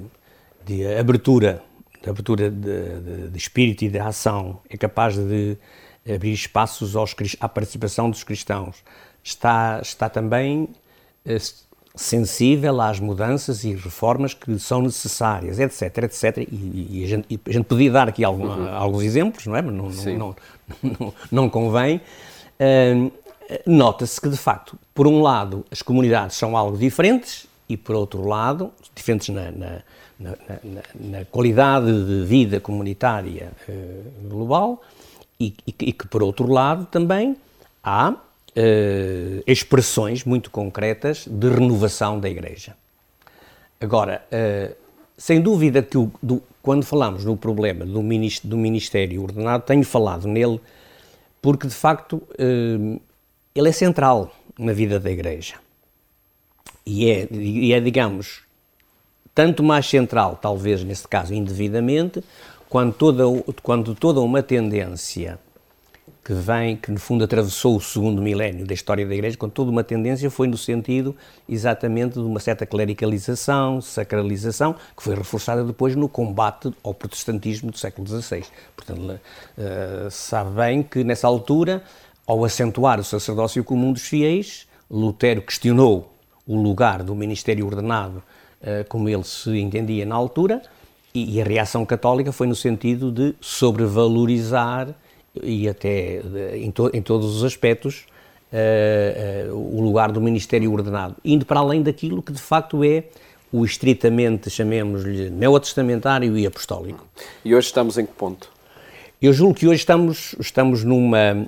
de 0.65 0.87
abertura, 0.97 1.61
de 2.01 2.09
abertura 2.09 2.49
de, 2.49 3.01
de, 3.01 3.27
de, 3.27 3.37
espírito 3.37 3.83
e 3.83 3.89
de 3.89 3.99
ação, 3.99 4.61
é 4.69 4.77
capaz 4.77 5.17
de 5.17 5.57
abrir 6.09 6.31
espaços 6.31 6.95
aos, 6.95 7.13
à 7.41 7.49
participação 7.49 8.09
dos 8.09 8.23
cristãos, 8.23 8.77
está, 9.21 9.81
está 9.81 10.07
também 10.07 10.69
eh, 11.25 11.35
sensível 11.95 12.81
às 12.81 12.99
mudanças 12.99 13.63
e 13.63 13.73
reformas 13.73 14.33
que 14.33 14.59
são 14.59 14.81
necessárias, 14.81 15.59
etc, 15.59 16.03
etc. 16.03 16.37
E, 16.37 16.99
e, 16.99 17.03
a, 17.03 17.07
gente, 17.07 17.25
e 17.29 17.39
a, 17.47 17.51
gente, 17.51 17.65
podia 17.65 17.91
dar 17.91 18.09
aqui 18.09 18.23
algum, 18.23 18.47
uhum. 18.47 18.69
alguns 18.69 19.03
exemplos, 19.03 19.45
não 19.47 19.55
é? 19.55 19.61
Mas 19.61 19.73
não, 19.73 19.89
não, 20.17 20.35
não, 20.83 21.13
não, 21.31 21.49
convém. 21.49 22.01
Uh, 22.59 23.11
Nota-se 23.65 24.19
que, 24.19 24.27
de 24.27 24.37
facto, 24.37 24.77
por 24.93 25.05
um 25.05 25.21
lado, 25.21 25.63
as 25.69 25.81
comunidades 25.81 26.35
são 26.35 26.57
algo 26.57 26.77
diferentes 26.77 27.45
e, 27.69 27.77
por 27.77 27.95
outro 27.95 28.27
lado, 28.27 28.71
diferentes 28.95 29.29
na, 29.29 29.51
na, 29.51 29.81
na, 30.19 30.35
na 30.95 31.25
qualidade 31.25 31.85
de 32.05 32.25
vida 32.25 32.59
comunitária 32.59 33.51
uh, 33.69 34.27
global 34.27 34.81
e, 35.39 35.53
e, 35.67 35.75
e 35.79 35.93
que, 35.93 36.07
por 36.07 36.23
outro 36.23 36.51
lado, 36.51 36.85
também 36.85 37.37
há 37.83 38.15
uh, 38.55 39.43
expressões 39.45 40.23
muito 40.23 40.49
concretas 40.49 41.27
de 41.27 41.49
renovação 41.49 42.19
da 42.19 42.29
Igreja. 42.29 42.75
Agora, 43.79 44.23
uh, 44.31 44.75
sem 45.17 45.41
dúvida 45.41 45.81
que 45.81 45.97
o, 45.97 46.11
do, 46.21 46.41
quando 46.61 46.85
falamos 46.85 47.25
no 47.25 47.37
problema 47.37 47.85
do, 47.85 48.01
do 48.43 48.57
ministério 48.57 49.21
ordenado, 49.21 49.63
tenho 49.63 49.83
falado 49.83 50.27
nele 50.27 50.59
porque, 51.41 51.67
de 51.67 51.75
facto, 51.75 52.15
uh, 52.15 53.01
ele 53.53 53.69
é 53.69 53.71
central 53.71 54.33
na 54.57 54.73
vida 54.73 54.99
da 54.99 55.11
Igreja. 55.11 55.55
E 56.85 57.09
é, 57.09 57.27
e 57.31 57.73
é, 57.73 57.79
digamos, 57.79 58.41
tanto 59.33 59.63
mais 59.63 59.87
central, 59.87 60.39
talvez 60.41 60.83
neste 60.83 61.07
caso 61.07 61.33
indevidamente, 61.33 62.23
quando 62.69 62.93
toda, 62.93 63.23
quando 63.61 63.93
toda 63.95 64.21
uma 64.21 64.41
tendência 64.41 65.39
que 66.25 66.33
vem, 66.33 66.75
que 66.75 66.91
no 66.91 66.99
fundo 66.99 67.23
atravessou 67.23 67.75
o 67.75 67.79
segundo 67.79 68.19
milénio 68.19 68.65
da 68.65 68.73
história 68.73 69.05
da 69.05 69.13
Igreja, 69.13 69.37
com 69.37 69.47
toda 69.47 69.69
uma 69.69 69.83
tendência 69.83 70.27
foi 70.31 70.47
no 70.47 70.57
sentido 70.57 71.15
exatamente 71.47 72.13
de 72.13 72.19
uma 72.25 72.39
certa 72.39 72.65
clericalização, 72.65 73.79
sacralização, 73.79 74.75
que 74.97 75.03
foi 75.03 75.13
reforçada 75.13 75.63
depois 75.63 75.95
no 75.95 76.09
combate 76.09 76.73
ao 76.83 76.95
protestantismo 76.95 77.69
do 77.71 77.77
século 77.77 78.07
XVI. 78.07 78.43
Portanto, 78.75 79.01
uh, 79.01 80.09
sabe 80.09 80.49
bem 80.55 80.81
que 80.81 81.03
nessa 81.03 81.27
altura, 81.27 81.83
ao 82.25 82.43
acentuar 82.43 82.99
o 82.99 83.03
sacerdócio 83.03 83.63
comum 83.63 83.93
dos 83.93 84.07
fiéis, 84.07 84.67
Lutero 84.89 85.43
questionou 85.43 86.11
o 86.47 86.59
lugar 86.59 87.03
do 87.03 87.13
ministério 87.13 87.67
ordenado 87.67 88.23
uh, 88.61 88.83
como 88.89 89.07
ele 89.07 89.23
se 89.23 89.55
entendia 89.59 90.07
na 90.07 90.15
altura, 90.15 90.59
e 91.13 91.39
a 91.39 91.45
reação 91.45 91.85
católica 91.85 92.31
foi 92.31 92.47
no 92.47 92.55
sentido 92.55 93.11
de 93.11 93.35
sobrevalorizar 93.39 94.93
e 95.43 95.67
até 95.67 96.21
em, 96.55 96.71
to, 96.71 96.89
em 96.93 97.01
todos 97.01 97.35
os 97.35 97.43
aspectos 97.43 98.05
uh, 98.51 99.51
uh, 99.51 99.77
o 99.77 99.81
lugar 99.81 100.11
do 100.11 100.21
ministério 100.21 100.71
ordenado, 100.71 101.15
indo 101.23 101.45
para 101.45 101.59
além 101.59 101.81
daquilo 101.81 102.21
que 102.21 102.31
de 102.31 102.41
facto 102.41 102.83
é 102.83 103.05
o 103.51 103.63
estritamente, 103.63 104.49
chamemos-lhe, 104.49 105.29
neotestamentário 105.29 106.37
e 106.37 106.45
apostólico. 106.45 107.07
E 107.43 107.55
hoje 107.55 107.67
estamos 107.67 107.97
em 107.97 108.05
que 108.05 108.13
ponto? 108.13 108.49
Eu 109.21 109.31
julgo 109.31 109.53
que 109.53 109.65
hoje 109.65 109.79
estamos, 109.79 110.35
estamos 110.39 110.83
numa 110.83 111.47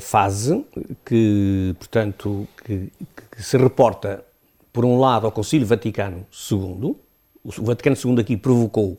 fase 0.00 0.64
que, 1.04 1.74
portanto, 1.78 2.48
que, 2.64 2.90
que, 3.30 3.42
se 3.42 3.58
reporta, 3.58 4.24
por 4.72 4.86
um 4.86 4.98
lado, 4.98 5.26
ao 5.26 5.32
Concílio 5.32 5.66
Vaticano 5.66 6.26
II. 6.50 6.96
O 7.44 7.62
Vaticano 7.62 7.94
II 8.02 8.20
aqui 8.20 8.38
provocou, 8.38 8.98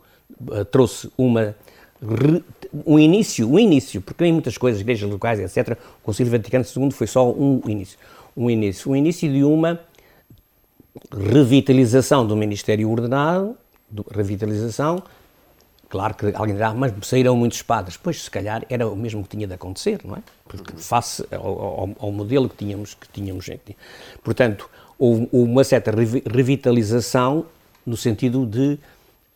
trouxe 0.72 1.10
uma 1.18 1.56
um 2.86 2.98
início, 2.98 3.50
um 3.50 3.60
início, 3.60 4.02
porque 4.02 4.26
em 4.26 4.32
muitas 4.32 4.58
coisas, 4.58 4.82
igrejas 4.82 5.10
locais, 5.10 5.40
etc., 5.40 5.78
o 6.02 6.04
Concílio 6.04 6.32
Vaticano 6.32 6.66
II 6.66 6.92
foi 6.92 7.08
só 7.08 7.30
um 7.30 7.62
início. 7.68 7.98
Um 8.36 8.50
início, 8.50 8.92
um 8.92 8.96
início 8.96 9.32
de 9.32 9.44
uma 9.44 9.80
revitalização 11.12 12.26
do 12.26 12.36
ministério 12.36 12.90
ordenado, 12.90 13.56
revitalização, 14.12 15.02
claro 15.90 16.14
que 16.14 16.28
alguém 16.36 16.56
dirá, 16.56 16.74
mas 16.74 16.94
saíram 17.04 17.36
muitos 17.36 17.62
padres. 17.62 17.98
Pois, 17.98 18.24
se 18.24 18.32
calhar, 18.32 18.66
era 18.70 18.88
o 18.88 18.96
mesmo 18.96 19.24
que 19.24 19.30
tinha 19.30 19.48
de 19.48 19.54
acontecer, 19.54 20.00
não 20.06 20.16
é? 20.16 20.20
Porque 20.48 20.74
face 20.78 21.26
ao, 21.32 21.48
ao, 21.48 21.90
ao 22.00 22.12
modelo 22.12 22.48
que 22.48 22.56
tínhamos, 22.56 22.94
que 22.94 23.08
tínhamos. 23.12 23.50
Portanto, 24.24 24.70
houve 24.98 25.28
uma 25.32 25.64
certa 25.64 25.92
revitalização 25.92 27.46
no 27.86 27.98
sentido 27.98 28.46
de 28.46 28.78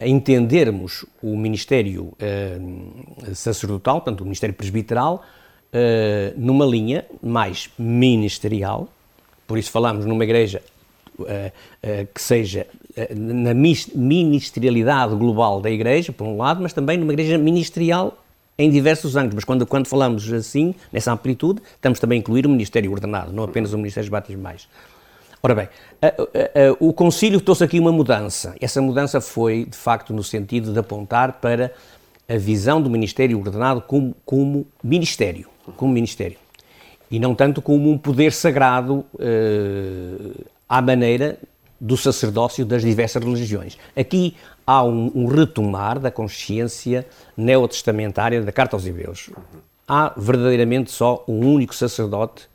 entendermos 0.05 1.05
o 1.21 1.35
ministério 1.37 2.13
uh, 2.13 3.35
sacerdotal, 3.35 3.95
portanto, 4.01 4.21
o 4.21 4.23
ministério 4.23 4.55
presbiteral, 4.55 5.23
uh, 5.73 6.33
numa 6.37 6.65
linha 6.65 7.05
mais 7.21 7.69
ministerial, 7.77 8.87
por 9.47 9.57
isso 9.57 9.71
falamos 9.71 10.05
numa 10.05 10.23
igreja 10.23 10.61
uh, 11.19 11.51
que 12.13 12.21
seja 12.21 12.67
na 13.15 13.53
ministerialidade 13.55 15.15
global 15.15 15.59
da 15.59 15.69
igreja, 15.69 16.13
por 16.13 16.27
um 16.27 16.37
lado, 16.37 16.61
mas 16.61 16.73
também 16.73 16.97
numa 16.97 17.11
igreja 17.11 17.37
ministerial 17.39 18.23
em 18.57 18.69
diversos 18.69 19.15
ângulos, 19.15 19.35
mas 19.35 19.43
quando, 19.43 19.65
quando 19.65 19.87
falamos 19.87 20.31
assim, 20.31 20.75
nessa 20.91 21.11
amplitude, 21.11 21.61
estamos 21.75 21.99
também 21.99 22.17
a 22.17 22.19
incluir 22.19 22.45
o 22.45 22.49
ministério 22.49 22.91
ordenado, 22.91 23.33
não 23.33 23.43
apenas 23.43 23.73
o 23.73 23.77
ministério 23.77 24.09
batismais. 24.11 24.67
Ora 25.45 25.55
bem, 25.55 25.67
a, 26.01 26.07
a, 26.07 26.11
a, 26.11 26.13
o 26.79 26.93
Concílio 26.93 27.41
trouxe 27.41 27.65
aqui 27.65 27.77
uma 27.77 27.91
mudança. 27.91 28.55
Essa 28.61 28.81
mudança 28.81 29.19
foi, 29.19 29.65
de 29.65 29.75
facto, 29.75 30.13
no 30.13 30.23
sentido 30.23 30.71
de 30.71 30.79
apontar 30.79 31.33
para 31.41 31.73
a 32.29 32.37
visão 32.37 32.81
do 32.81 32.89
ministério 32.89 33.37
ordenado 33.37 33.81
como, 33.81 34.15
como 34.25 34.65
ministério, 34.81 35.49
como 35.75 35.91
ministério, 35.91 36.37
e 37.11 37.19
não 37.19 37.35
tanto 37.35 37.61
como 37.61 37.91
um 37.91 37.97
poder 37.97 38.31
sagrado 38.31 39.03
eh, 39.19 40.45
à 40.69 40.81
maneira 40.81 41.37
do 41.77 41.97
sacerdócio 41.97 42.65
das 42.65 42.81
diversas 42.81 43.21
religiões. 43.21 43.77
Aqui 43.97 44.37
há 44.65 44.81
um, 44.81 45.11
um 45.13 45.25
retomar 45.25 45.99
da 45.99 46.09
consciência 46.09 47.05
neotestamentária 47.35 48.41
da 48.41 48.53
Carta 48.53 48.77
aos 48.77 48.85
Hebreus. 48.85 49.29
Há 49.85 50.13
verdadeiramente 50.15 50.89
só 50.89 51.21
um 51.27 51.45
único 51.45 51.75
sacerdote 51.75 52.47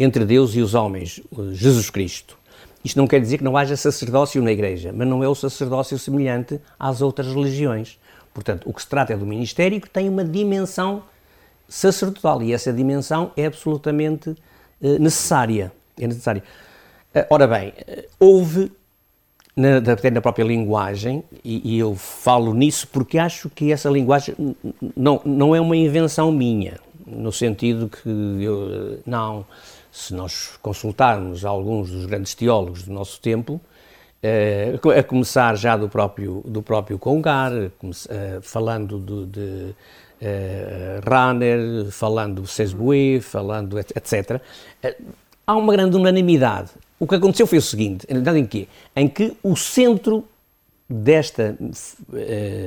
entre 0.00 0.24
Deus 0.24 0.54
e 0.54 0.60
os 0.60 0.72
homens, 0.74 1.20
Jesus 1.52 1.90
Cristo. 1.90 2.38
Isto 2.82 2.96
não 2.96 3.06
quer 3.06 3.20
dizer 3.20 3.36
que 3.36 3.44
não 3.44 3.54
haja 3.54 3.76
sacerdócio 3.76 4.42
na 4.42 4.50
Igreja, 4.50 4.92
mas 4.94 5.06
não 5.06 5.22
é 5.22 5.28
o 5.28 5.34
sacerdócio 5.34 5.98
semelhante 5.98 6.58
às 6.78 7.02
outras 7.02 7.26
religiões. 7.28 7.98
Portanto, 8.32 8.68
o 8.68 8.72
que 8.72 8.80
se 8.80 8.88
trata 8.88 9.12
é 9.12 9.16
do 9.16 9.26
ministério 9.26 9.78
que 9.78 9.90
tem 9.90 10.08
uma 10.08 10.24
dimensão 10.24 11.02
sacerdotal 11.68 12.42
e 12.42 12.54
essa 12.54 12.72
dimensão 12.72 13.30
é 13.36 13.44
absolutamente 13.44 14.34
eh, 14.82 14.98
necessária. 14.98 15.70
É 15.98 16.06
necessária. 16.06 16.42
Eh, 17.12 17.26
ora 17.28 17.46
bem, 17.46 17.74
eh, 17.86 18.08
houve, 18.18 18.72
na, 19.54 19.76
até 19.76 20.10
na 20.10 20.22
própria 20.22 20.44
linguagem, 20.44 21.22
e, 21.44 21.74
e, 21.74 21.78
eu 21.78 21.94
falo 21.94 22.54
nisso 22.54 22.88
porque 22.88 23.18
acho 23.18 23.50
que 23.50 23.70
essa 23.70 23.90
linguagem 23.90 24.34
não, 24.96 25.20
não 25.26 25.54
é 25.54 25.60
uma 25.60 25.76
invenção 25.76 26.32
minha, 26.32 26.78
no 27.06 27.30
sentido 27.30 27.90
que 27.90 28.08
eu, 28.08 29.00
não 29.04 29.44
se 29.92 30.14
nós 30.14 30.50
consultarmos 30.62 31.44
alguns 31.44 31.90
dos 31.90 32.06
grandes 32.06 32.34
teólogos 32.34 32.82
do 32.82 32.92
nosso 32.92 33.20
tempo, 33.20 33.60
Uh, 34.22 34.90
a 34.90 35.02
começar 35.02 35.56
já 35.56 35.78
do 35.78 35.88
próprio, 35.88 36.42
do 36.44 36.60
próprio 36.60 36.98
Congar, 36.98 37.52
uh, 37.52 37.70
falando 38.42 38.98
do, 38.98 39.24
de 39.24 39.40
uh, 39.40 39.74
Runner, 41.08 41.90
falando 41.90 42.42
do 42.42 42.46
Sesbue, 42.46 43.22
falando 43.22 43.78
etc. 43.78 44.38
há 45.46 45.56
uma 45.56 45.72
grande 45.72 45.96
unanimidade. 45.96 46.68
O 46.98 47.06
que 47.06 47.14
aconteceu 47.14 47.46
foi 47.46 47.56
o 47.56 47.62
seguinte, 47.62 48.06
em 48.10 48.44
quê? 48.44 48.68
Em 48.94 49.08
que 49.08 49.34
o 49.42 49.56
centro 49.56 50.22
desta 50.86 51.56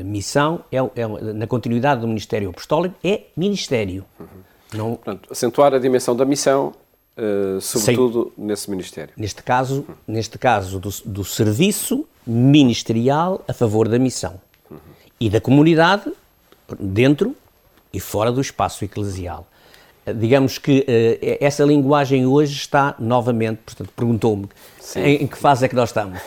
missão, 0.03 0.63
é, 0.71 0.77
é, 0.77 1.33
na 1.33 1.45
continuidade 1.45 2.01
do 2.01 2.07
Ministério 2.07 2.49
Apostólico, 2.49 2.95
é 3.03 3.25
Ministério. 3.37 4.03
Uhum. 4.19 4.25
Não... 4.73 4.95
Portanto, 4.95 5.31
acentuar 5.31 5.71
a 5.75 5.77
dimensão 5.77 6.15
da 6.15 6.25
missão 6.25 6.73
Uh, 7.15 7.61
sobretudo 7.61 8.33
nesse 8.35 8.69
Ministério. 8.69 9.13
Neste 9.15 9.43
caso, 9.43 9.85
uhum. 9.87 9.95
neste 10.07 10.37
caso 10.39 10.79
do, 10.79 10.89
do, 11.05 11.23
serviço 11.23 12.07
ministerial 12.25 13.43
a 13.47 13.53
favor 13.53 13.87
da 13.87 13.99
missão 13.99 14.41
uhum. 14.69 14.77
e 15.19 15.29
da 15.29 15.39
comunidade 15.39 16.11
dentro 16.79 17.35
e 17.93 17.99
fora 17.99 18.31
do 18.31 18.41
espaço 18.41 18.83
eclesial. 18.83 19.47
Uh, 20.07 20.13
digamos 20.15 20.57
que 20.57 20.79
uh, 20.79 21.37
essa 21.39 21.63
linguagem 21.63 22.25
hoje 22.25 22.53
está 22.53 22.95
novamente, 22.97 23.59
portanto, 23.63 23.91
perguntou-me 23.95 24.49
em, 24.95 25.23
em 25.23 25.27
que 25.27 25.37
fase 25.37 25.65
é 25.65 25.69
que 25.69 25.75
nós 25.75 25.89
estamos. 25.89 26.19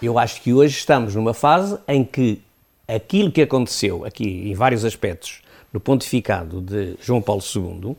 Eu 0.00 0.20
acho 0.20 0.40
que 0.40 0.52
hoje 0.52 0.78
estamos 0.78 1.16
numa 1.16 1.34
fase 1.34 1.76
em 1.88 2.04
que 2.04 2.40
aquilo 2.86 3.32
que 3.32 3.42
aconteceu 3.42 4.04
aqui 4.04 4.48
em 4.48 4.54
vários 4.54 4.84
aspectos 4.84 5.42
no 5.72 5.80
pontificado 5.80 6.60
de 6.60 6.96
João 7.00 7.20
Paulo 7.20 7.42
II 7.42 7.96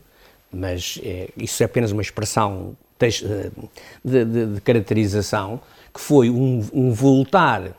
mas 0.52 1.00
é, 1.04 1.30
isso 1.38 1.62
é 1.64 1.66
apenas 1.66 1.92
uma 1.92 2.02
expressão 2.02 2.76
eh, 3.02 3.50
de, 4.04 4.26
de, 4.26 4.46
de 4.56 4.62
caracterização, 4.62 5.62
que 5.94 6.02
foi 6.02 6.30
um, 6.30 6.68
um, 6.74 6.92
voltar, 6.92 7.72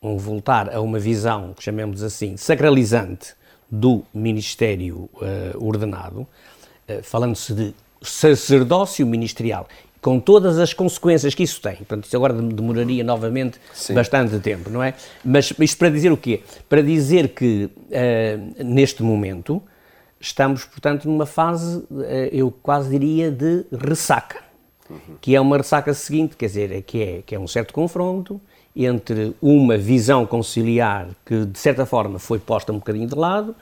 um 0.00 0.16
voltar 0.16 0.72
a 0.72 0.80
uma 0.80 1.00
visão, 1.00 1.54
chamemos 1.58 2.02
assim, 2.02 2.36
sacralizante 2.36 3.34
do 3.70 4.04
ministério 4.14 5.10
uh, 5.14 5.66
ordenado, 5.66 6.20
uh, 6.20 7.02
falando-se 7.02 7.52
de 7.52 7.74
sacerdócio 8.00 9.04
ministerial, 9.04 9.68
com 10.00 10.20
todas 10.20 10.58
as 10.58 10.72
consequências 10.72 11.34
que 11.34 11.42
isso 11.42 11.60
tem. 11.60 11.76
Portanto, 11.76 12.04
isso 12.04 12.16
agora 12.16 12.32
demoraria 12.32 13.02
novamente 13.02 13.58
Sim. 13.74 13.94
bastante 13.94 14.38
tempo, 14.38 14.70
não 14.70 14.82
é? 14.82 14.94
Mas 15.24 15.52
isto 15.58 15.76
para 15.76 15.90
dizer 15.90 16.12
o 16.12 16.16
quê? 16.16 16.42
Para 16.68 16.82
dizer 16.82 17.30
que, 17.30 17.64
uh, 17.64 18.64
neste 18.64 19.02
momento, 19.02 19.60
estamos, 20.20 20.64
portanto, 20.64 21.08
numa 21.08 21.26
fase, 21.26 21.84
eh, 22.02 22.30
eu 22.32 22.50
quase 22.50 22.90
diria, 22.90 23.30
de 23.30 23.64
ressaca, 23.72 24.40
uhum. 24.88 25.16
que 25.20 25.34
é 25.34 25.40
uma 25.40 25.56
ressaca 25.56 25.94
seguinte, 25.94 26.36
quer 26.36 26.46
dizer, 26.46 26.72
é 26.72 26.82
que 26.82 27.02
é, 27.02 27.22
que 27.24 27.34
é 27.34 27.38
um 27.38 27.46
certo 27.46 27.72
confronto 27.72 28.40
entre 28.74 29.34
uma 29.42 29.76
visão 29.76 30.24
conciliar 30.24 31.08
que, 31.24 31.44
de 31.44 31.58
certa 31.58 31.84
forma, 31.84 32.18
foi 32.18 32.38
posta 32.38 32.72
um 32.72 32.76
bocadinho 32.78 33.08
de 33.08 33.14
lado, 33.14 33.54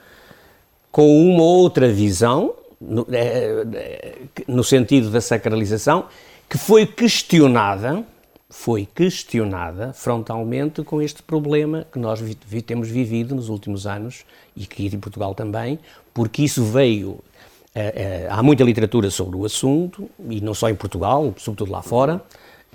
com 0.91 1.29
uma 1.29 1.43
outra 1.43 1.89
visão, 1.91 2.53
no, 2.79 3.05
é, 3.11 4.15
no 4.47 4.63
sentido 4.63 5.09
da 5.09 5.21
sacralização, 5.21 6.05
que 6.49 6.57
foi 6.57 6.85
questionada, 6.85 8.03
foi 8.49 8.85
questionada 8.85 9.91
frontalmente 9.93 10.81
com 10.83 11.01
este 11.01 11.21
problema 11.21 11.85
que 11.91 11.99
nós 11.99 12.21
vi, 12.21 12.61
temos 12.61 12.89
vivido 12.89 13.35
nos 13.35 13.49
últimos 13.49 13.85
anos 13.85 14.25
e 14.55 14.65
que 14.65 14.85
em 14.85 14.99
Portugal 14.99 15.35
também, 15.35 15.79
porque 16.13 16.43
isso 16.43 16.63
veio. 16.63 17.19
É, 17.75 18.25
é, 18.25 18.27
há 18.29 18.41
muita 18.41 18.63
literatura 18.63 19.11
sobre 19.11 19.37
o 19.37 19.45
assunto, 19.45 20.09
e 20.29 20.41
não 20.41 20.55
só 20.55 20.67
em 20.67 20.73
Portugal, 20.73 21.33
sobretudo 21.37 21.71
lá 21.71 21.83
fora. 21.83 22.23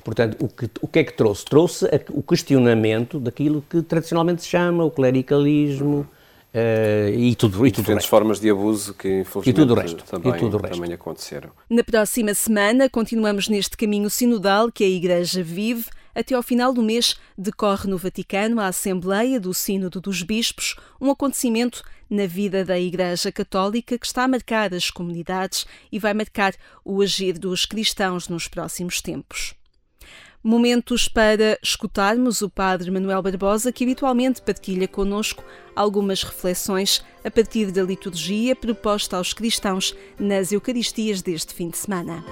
Portanto, 0.05 0.37
o 0.39 0.49
que, 0.49 0.71
o 0.81 0.87
que 0.87 0.99
é 1.01 1.05
que 1.05 1.13
trouxe? 1.13 1.45
Trouxe 1.45 1.87
o 2.11 2.23
questionamento 2.23 3.19
daquilo 3.19 3.65
que 3.69 3.83
tradicionalmente 3.83 4.43
se 4.43 4.49
chama 4.49 4.85
o 4.85 4.91
clericalismo, 4.91 6.07
Uh, 6.55 7.09
e 7.17 7.35
tudo, 7.35 7.67
e 7.67 7.71
tudo 7.71 7.83
diferentes 7.83 8.07
formas 8.07 8.39
de 8.39 8.51
abuso 8.51 8.93
que 8.93 9.21
infelizmente 9.21 9.49
e 9.49 9.53
tudo 9.55 9.75
resto, 9.75 10.05
também, 10.05 10.35
e 10.35 10.39
tudo 10.39 10.59
resto. 10.59 10.75
também 10.75 10.93
aconteceram. 10.93 11.51
Na 11.69 11.83
próxima 11.83 12.35
semana 12.35 12.91
continuamos 12.91 13.49
neste 13.49 13.75
caminho 13.75 14.11
sinodal 14.11 14.71
que 14.71 14.85
a 14.85 14.89
Igreja 14.89 15.43
vive. 15.43 15.87
Até 16.15 16.35
ao 16.35 16.43
final 16.43 16.75
do 16.75 16.83
mês 16.83 17.17
decorre 17.39 17.89
no 17.89 17.97
Vaticano 17.97 18.61
a 18.61 18.67
Assembleia 18.67 19.41
do 19.41 19.55
Sínodo 19.55 19.99
dos 19.99 20.23
Bispos, 20.23 20.77
um 21.01 21.11
acontecimento 21.11 21.83
na 22.11 22.27
vida 22.27 22.63
da 22.63 22.79
Igreja 22.79 23.33
Católica 23.33 23.97
que 23.97 24.05
está 24.05 24.25
a 24.25 24.29
marcar 24.29 24.75
as 24.75 24.91
comunidades 24.91 25.65
e 25.91 25.99
vai 25.99 26.13
marcar 26.13 26.53
o 26.85 27.01
agir 27.01 27.39
dos 27.39 27.65
cristãos 27.65 28.29
nos 28.29 28.47
próximos 28.47 29.01
tempos. 29.01 29.55
Momentos 30.45 31.07
para 31.07 31.57
escutarmos 31.63 32.43
o 32.43 32.51
Padre 32.51 32.91
Manuel 32.91 33.23
Barbosa, 33.23 33.71
que 33.71 33.85
habitualmente 33.85 34.43
partilha 34.43 34.89
conosco 34.89 35.45
algumas 35.77 36.25
reflexões 36.25 37.01
a 37.25 37.31
partir 37.31 37.71
da 37.71 37.81
liturgia 37.81 38.57
proposta 38.57 39.17
aos 39.17 39.33
cristãos 39.33 39.95
nas 40.19 40.51
Eucaristias 40.51 41.23
deste 41.23 41.55
fim 41.55 41.71
de 41.71 41.79
semana. 41.79 42.25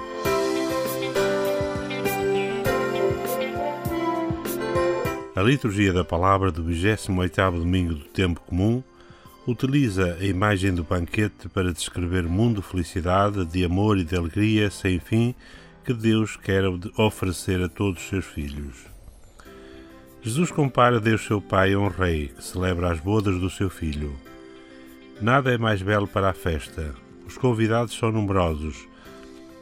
A 5.36 5.42
liturgia 5.42 5.92
da 5.92 6.02
palavra 6.02 6.50
do 6.50 6.64
28º 6.64 7.60
domingo 7.60 7.94
do 7.94 8.06
tempo 8.06 8.40
comum 8.40 8.82
utiliza 9.46 10.18
a 10.20 10.24
imagem 10.24 10.74
do 10.74 10.82
banquete 10.82 11.48
para 11.48 11.72
descrever 11.72 12.24
mundo 12.24 12.60
de 12.60 12.66
felicidade, 12.66 13.46
de 13.46 13.64
amor 13.64 13.98
e 13.98 14.04
de 14.04 14.16
alegria 14.16 14.68
sem 14.68 14.98
fim 14.98 15.32
que 15.84 15.92
Deus 15.92 16.36
quer 16.36 16.64
oferecer 16.96 17.62
a 17.62 17.68
todos 17.68 18.02
os 18.02 18.08
seus 18.08 18.24
filhos. 18.24 18.86
Jesus 20.22 20.50
compara 20.50 21.00
Deus 21.00 21.24
seu 21.24 21.40
Pai 21.40 21.72
a 21.72 21.78
um 21.78 21.88
rei 21.88 22.28
que 22.28 22.44
celebra 22.44 22.92
as 22.92 23.00
bodas 23.00 23.40
do 23.40 23.48
seu 23.48 23.70
filho. 23.70 24.14
Nada 25.20 25.52
é 25.52 25.58
mais 25.58 25.80
belo 25.80 26.06
para 26.06 26.30
a 26.30 26.34
festa. 26.34 26.94
Os 27.26 27.38
convidados 27.38 27.96
são 27.96 28.12
numerosos, 28.12 28.86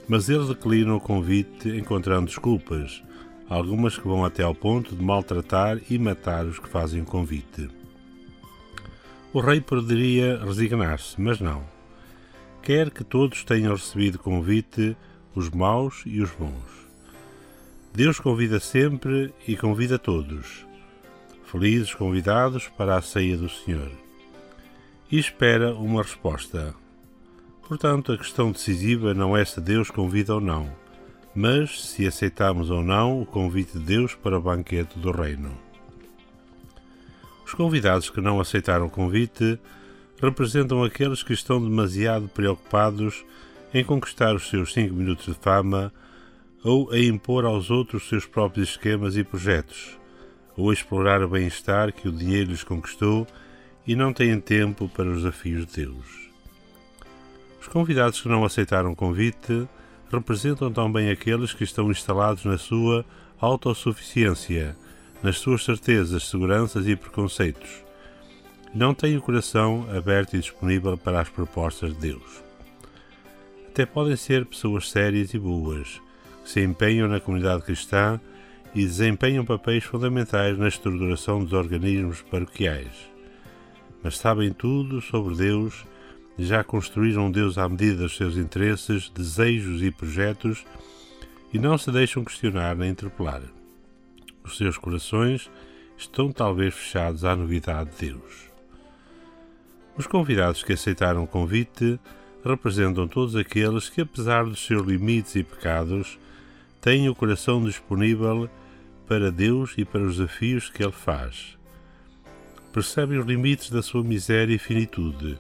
mas 0.09 0.29
ele 0.29 0.47
declina 0.47 0.95
o 0.95 1.01
convite 1.01 1.69
encontrando 1.69 2.27
desculpas, 2.27 3.03
algumas 3.49 3.97
que 3.97 4.07
vão 4.07 4.25
até 4.25 4.43
ao 4.43 4.55
ponto 4.55 4.97
de 4.97 5.03
maltratar 5.03 5.79
e 5.89 5.99
matar 5.99 6.45
os 6.45 6.59
que 6.59 6.69
fazem 6.69 7.03
o 7.03 7.07
convite. 7.07 7.69
O 9.33 9.41
rei 9.41 9.61
poderia 9.61 10.43
resignar-se, 10.45 11.21
mas 11.21 11.39
não. 11.39 11.63
Quer 12.63 12.91
que 12.91 13.05
todos 13.05 13.45
tenham 13.45 13.75
recebido 13.75 14.19
convite 14.19 14.97
os 15.39 15.49
maus 15.51 16.03
e 16.05 16.21
os 16.21 16.31
bons. 16.33 16.89
Deus 17.95 18.19
convida 18.19 18.59
sempre 18.59 19.33
e 19.47 19.57
convida 19.57 19.99
todos. 19.99 20.67
Felizes 21.45 21.95
convidados 21.95 22.69
para 22.69 22.97
a 22.97 23.03
ceia 23.03 23.37
do 23.37 23.49
Senhor. 23.49 23.91
E 25.11 25.19
espera 25.19 25.75
uma 25.75 26.03
resposta. 26.03 26.75
Portanto, 27.67 28.13
a 28.13 28.19
questão 28.19 28.51
decisiva 28.51 29.15
não 29.15 29.37
é 29.37 29.45
se 29.45 29.61
Deus 29.61 29.91
convida 29.91 30.35
ou 30.35 30.41
não, 30.41 30.71
mas 31.35 31.89
se 31.89 32.07
aceitamos 32.07 32.69
ou 32.69 32.83
não 32.83 33.23
o 33.23 33.27
convite 33.27 33.79
de 33.79 33.85
Deus 33.85 34.15
para 34.15 34.39
o 34.39 34.43
banquete 34.43 34.99
do 34.99 35.11
Reino. 35.13 35.57
Os 37.47 37.55
convidados 37.55 38.11
que 38.11 38.21
não 38.21 38.41
aceitaram 38.41 38.87
o 38.87 38.91
convite 38.91 39.59
representam 40.21 40.83
aqueles 40.83 41.23
que 41.23 41.33
estão 41.33 41.63
demasiado 41.63 42.29
preocupados 42.29 43.25
em 43.73 43.85
conquistar 43.85 44.35
os 44.35 44.49
seus 44.49 44.73
cinco 44.73 44.95
minutos 44.95 45.27
de 45.27 45.35
fama 45.35 45.93
ou 46.65 46.91
a 46.91 46.99
impor 46.99 47.45
aos 47.45 47.71
outros 47.71 48.03
os 48.03 48.09
seus 48.09 48.27
próprios 48.27 48.71
esquemas 48.71 49.17
e 49.17 49.23
projetos, 49.23 49.99
ou 50.57 50.71
a 50.71 50.73
explorar 50.73 51.23
o 51.23 51.29
bem-estar 51.29 51.93
que 51.93 52.09
o 52.09 52.13
dinheiro 52.13 52.51
lhes 52.51 52.65
conquistou 52.65 53.27
e 53.87 53.95
não 53.95 54.13
têm 54.13 54.41
tempo 54.41 54.89
para 54.89 55.09
os 55.09 55.19
desafios 55.19 55.67
de 55.67 55.85
Deus. 55.85 56.29
Os 57.61 57.69
convidados 57.69 58.21
que 58.21 58.29
não 58.29 58.45
aceitaram 58.45 58.93
o 58.93 58.97
convite 58.97 59.69
representam 60.11 60.73
também 60.73 61.11
aqueles 61.11 61.53
que 61.53 61.65
estão 61.65 61.91
instalados 61.91 62.45
na 62.45 62.59
sua 62.59 63.05
autossuficiência, 63.41 64.77
nas 65.23 65.39
suas 65.39 65.65
certezas, 65.65 66.29
seguranças 66.29 66.87
e 66.87 66.97
preconceitos. 66.97 67.85
Não 68.75 68.95
têm 68.95 69.17
o 69.17 69.23
coração 69.23 69.87
aberto 69.97 70.35
e 70.35 70.41
disponível 70.41 70.97
para 70.97 71.21
as 71.21 71.29
propostas 71.29 71.95
de 71.95 72.01
Deus. 72.01 72.48
Até 73.71 73.87
podem 73.87 74.17
ser 74.17 74.45
pessoas 74.45 74.91
sérias 74.91 75.33
e 75.35 75.39
boas, 75.39 76.01
que 76.43 76.51
se 76.51 76.61
empenham 76.61 77.07
na 77.07 77.21
comunidade 77.21 77.63
cristã 77.63 78.21
e 78.75 78.85
desempenham 78.85 79.45
papéis 79.45 79.85
fundamentais 79.85 80.59
na 80.59 80.69
estruturação 80.69 81.45
dos 81.45 81.53
organismos 81.53 82.23
paroquiais. 82.23 83.09
Mas 84.03 84.19
sabem 84.19 84.53
tudo 84.53 85.01
sobre 85.01 85.37
Deus 85.37 85.85
e 86.37 86.45
já 86.45 86.65
construíram 86.65 87.31
Deus 87.31 87.59
à 87.59 87.69
medida 87.69 88.03
dos 88.03 88.17
seus 88.17 88.37
interesses, 88.37 89.11
desejos 89.11 89.83
e 89.83 89.91
projetos 89.91 90.65
e 91.53 91.59
não 91.59 91.79
se 91.79 91.91
deixam 91.91 92.25
questionar 92.25 92.77
nem 92.77 92.91
interpelar. 92.91 93.43
Os 94.45 94.57
seus 94.57 94.79
corações 94.79 95.51
estão 95.97 96.33
talvez 96.33 96.75
fechados 96.75 97.25
à 97.25 97.35
novidade 97.37 97.91
de 97.91 98.13
Deus. 98.13 98.49
Os 99.97 100.07
convidados 100.07 100.63
que 100.63 100.73
aceitaram 100.73 101.25
o 101.25 101.27
convite 101.27 101.99
representam 102.49 103.07
todos 103.07 103.37
aqueles 103.37 103.89
que, 103.89 104.01
apesar 104.01 104.45
dos 104.45 104.65
seus 104.65 104.87
limites 104.87 105.37
e 105.37 105.43
pecados, 105.43 106.19
têm 106.81 107.09
o 107.09 107.15
coração 107.15 107.63
disponível 107.63 108.49
para 109.07 109.31
Deus 109.31 109.75
e 109.77 109.85
para 109.85 110.03
os 110.03 110.17
desafios 110.17 110.69
que 110.69 110.83
Ele 110.83 110.93
faz. 110.93 111.57
Percebem 112.73 113.19
os 113.19 113.27
limites 113.27 113.71
da 113.71 113.83
sua 113.83 114.05
miséria 114.05 114.55
e 114.55 114.59
finitude 114.59 115.39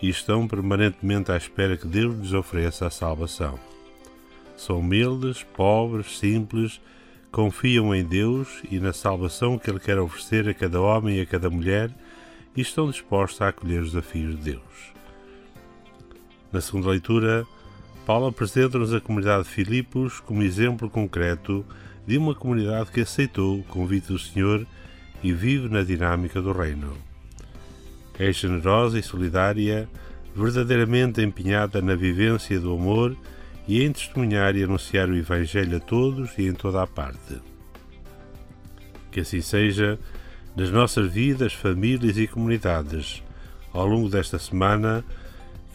e 0.00 0.08
estão 0.08 0.46
permanentemente 0.46 1.32
à 1.32 1.36
espera 1.36 1.76
que 1.76 1.86
Deus 1.86 2.16
lhes 2.18 2.32
ofereça 2.32 2.86
a 2.86 2.90
salvação. 2.90 3.58
São 4.56 4.78
humildes, 4.78 5.42
pobres, 5.42 6.18
simples, 6.18 6.80
confiam 7.30 7.94
em 7.94 8.04
Deus 8.04 8.62
e 8.70 8.78
na 8.78 8.92
salvação 8.92 9.58
que 9.58 9.70
Ele 9.70 9.80
quer 9.80 9.98
oferecer 9.98 10.48
a 10.48 10.54
cada 10.54 10.80
homem 10.80 11.18
e 11.18 11.20
a 11.20 11.26
cada 11.26 11.50
mulher 11.50 11.90
e 12.56 12.60
estão 12.60 12.90
dispostos 12.90 13.40
a 13.40 13.48
acolher 13.48 13.82
os 13.82 13.92
desafios 13.92 14.36
de 14.36 14.52
Deus. 14.52 14.97
Na 16.52 16.60
segunda 16.60 16.88
leitura, 16.88 17.46
Paulo 18.06 18.26
apresenta-nos 18.26 18.94
a 18.94 19.00
comunidade 19.00 19.44
de 19.44 19.50
Filipos 19.50 20.18
como 20.18 20.42
exemplo 20.42 20.88
concreto 20.88 21.64
de 22.06 22.16
uma 22.16 22.34
comunidade 22.34 22.90
que 22.90 23.02
aceitou 23.02 23.58
o 23.58 23.64
convite 23.64 24.08
do 24.08 24.18
Senhor 24.18 24.66
e 25.22 25.30
vive 25.30 25.68
na 25.68 25.82
dinâmica 25.82 26.40
do 26.40 26.52
Reino. 26.52 26.96
É 28.18 28.32
generosa 28.32 28.98
e 28.98 29.02
solidária, 29.02 29.88
verdadeiramente 30.34 31.20
empenhada 31.20 31.82
na 31.82 31.94
vivência 31.94 32.58
do 32.58 32.72
amor 32.72 33.14
e 33.66 33.84
em 33.84 33.92
testemunhar 33.92 34.56
e 34.56 34.64
anunciar 34.64 35.10
o 35.10 35.16
Evangelho 35.16 35.76
a 35.76 35.80
todos 35.80 36.30
e 36.38 36.46
em 36.46 36.54
toda 36.54 36.82
a 36.82 36.86
parte. 36.86 37.42
Que 39.10 39.20
assim 39.20 39.42
seja 39.42 39.98
nas 40.56 40.70
nossas 40.70 41.12
vidas, 41.12 41.52
famílias 41.52 42.16
e 42.16 42.26
comunidades, 42.26 43.22
ao 43.72 43.86
longo 43.86 44.08
desta 44.08 44.38
semana, 44.38 45.04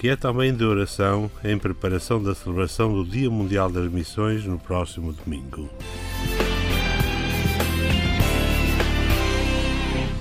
que 0.04 0.10
é 0.10 0.18
também 0.18 0.54
de 0.54 0.66
oração 0.66 1.32
em 1.46 1.58
preparação 1.58 2.22
da 2.22 2.36
celebração 2.36 2.94
do 2.94 3.10
Dia 3.10 3.32
Mundial 3.32 3.72
das 3.72 3.89
Missões 3.89 4.44
no 4.44 4.60
próximo 4.60 5.13
domingo. 5.13 5.70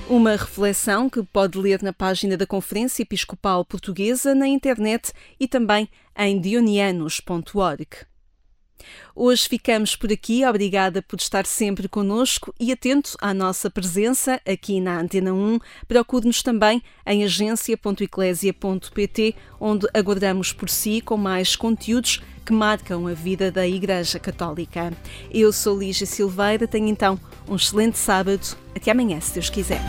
Uma 0.09 0.37
reflexão 0.37 1.09
que 1.09 1.21
pode 1.21 1.57
ler 1.57 1.83
na 1.83 1.91
página 1.91 2.37
da 2.37 2.47
Conferência 2.47 3.03
Episcopal 3.03 3.65
Portuguesa 3.65 4.33
na 4.33 4.47
internet 4.47 5.11
e 5.37 5.49
também 5.49 5.89
em 6.17 6.39
dionianos.org. 6.39 8.12
Hoje 9.15 9.47
ficamos 9.47 9.95
por 9.95 10.11
aqui. 10.11 10.43
Obrigada 10.45 11.01
por 11.01 11.17
estar 11.19 11.45
sempre 11.45 11.87
conosco 11.87 12.53
e 12.59 12.69
atento 12.71 13.15
à 13.21 13.31
nossa 13.33 13.69
presença 13.69 14.41
aqui 14.47 14.81
na 14.81 14.99
Antena 14.99 15.33
1. 15.33 15.59
Procure-nos 15.87 16.43
também 16.43 16.83
em 17.05 17.23
agência.eclésia.pt, 17.23 19.35
onde 19.59 19.87
aguardamos 19.93 20.53
por 20.53 20.69
si 20.69 21.01
com 21.01 21.17
mais 21.17 21.55
conteúdos 21.55 22.21
que 22.45 22.53
marcam 22.53 23.07
a 23.07 23.13
vida 23.13 23.51
da 23.51 23.67
Igreja 23.67 24.19
Católica. 24.19 24.93
Eu 25.31 25.53
sou 25.53 25.79
Lígia 25.79 26.05
Silveira, 26.05 26.67
tenho 26.67 26.87
então 26.87 27.19
um 27.47 27.55
excelente 27.55 27.97
sábado. 27.97 28.55
Até 28.75 28.91
amanhã, 28.91 29.19
se 29.19 29.33
Deus 29.33 29.49
quiser. 29.49 29.81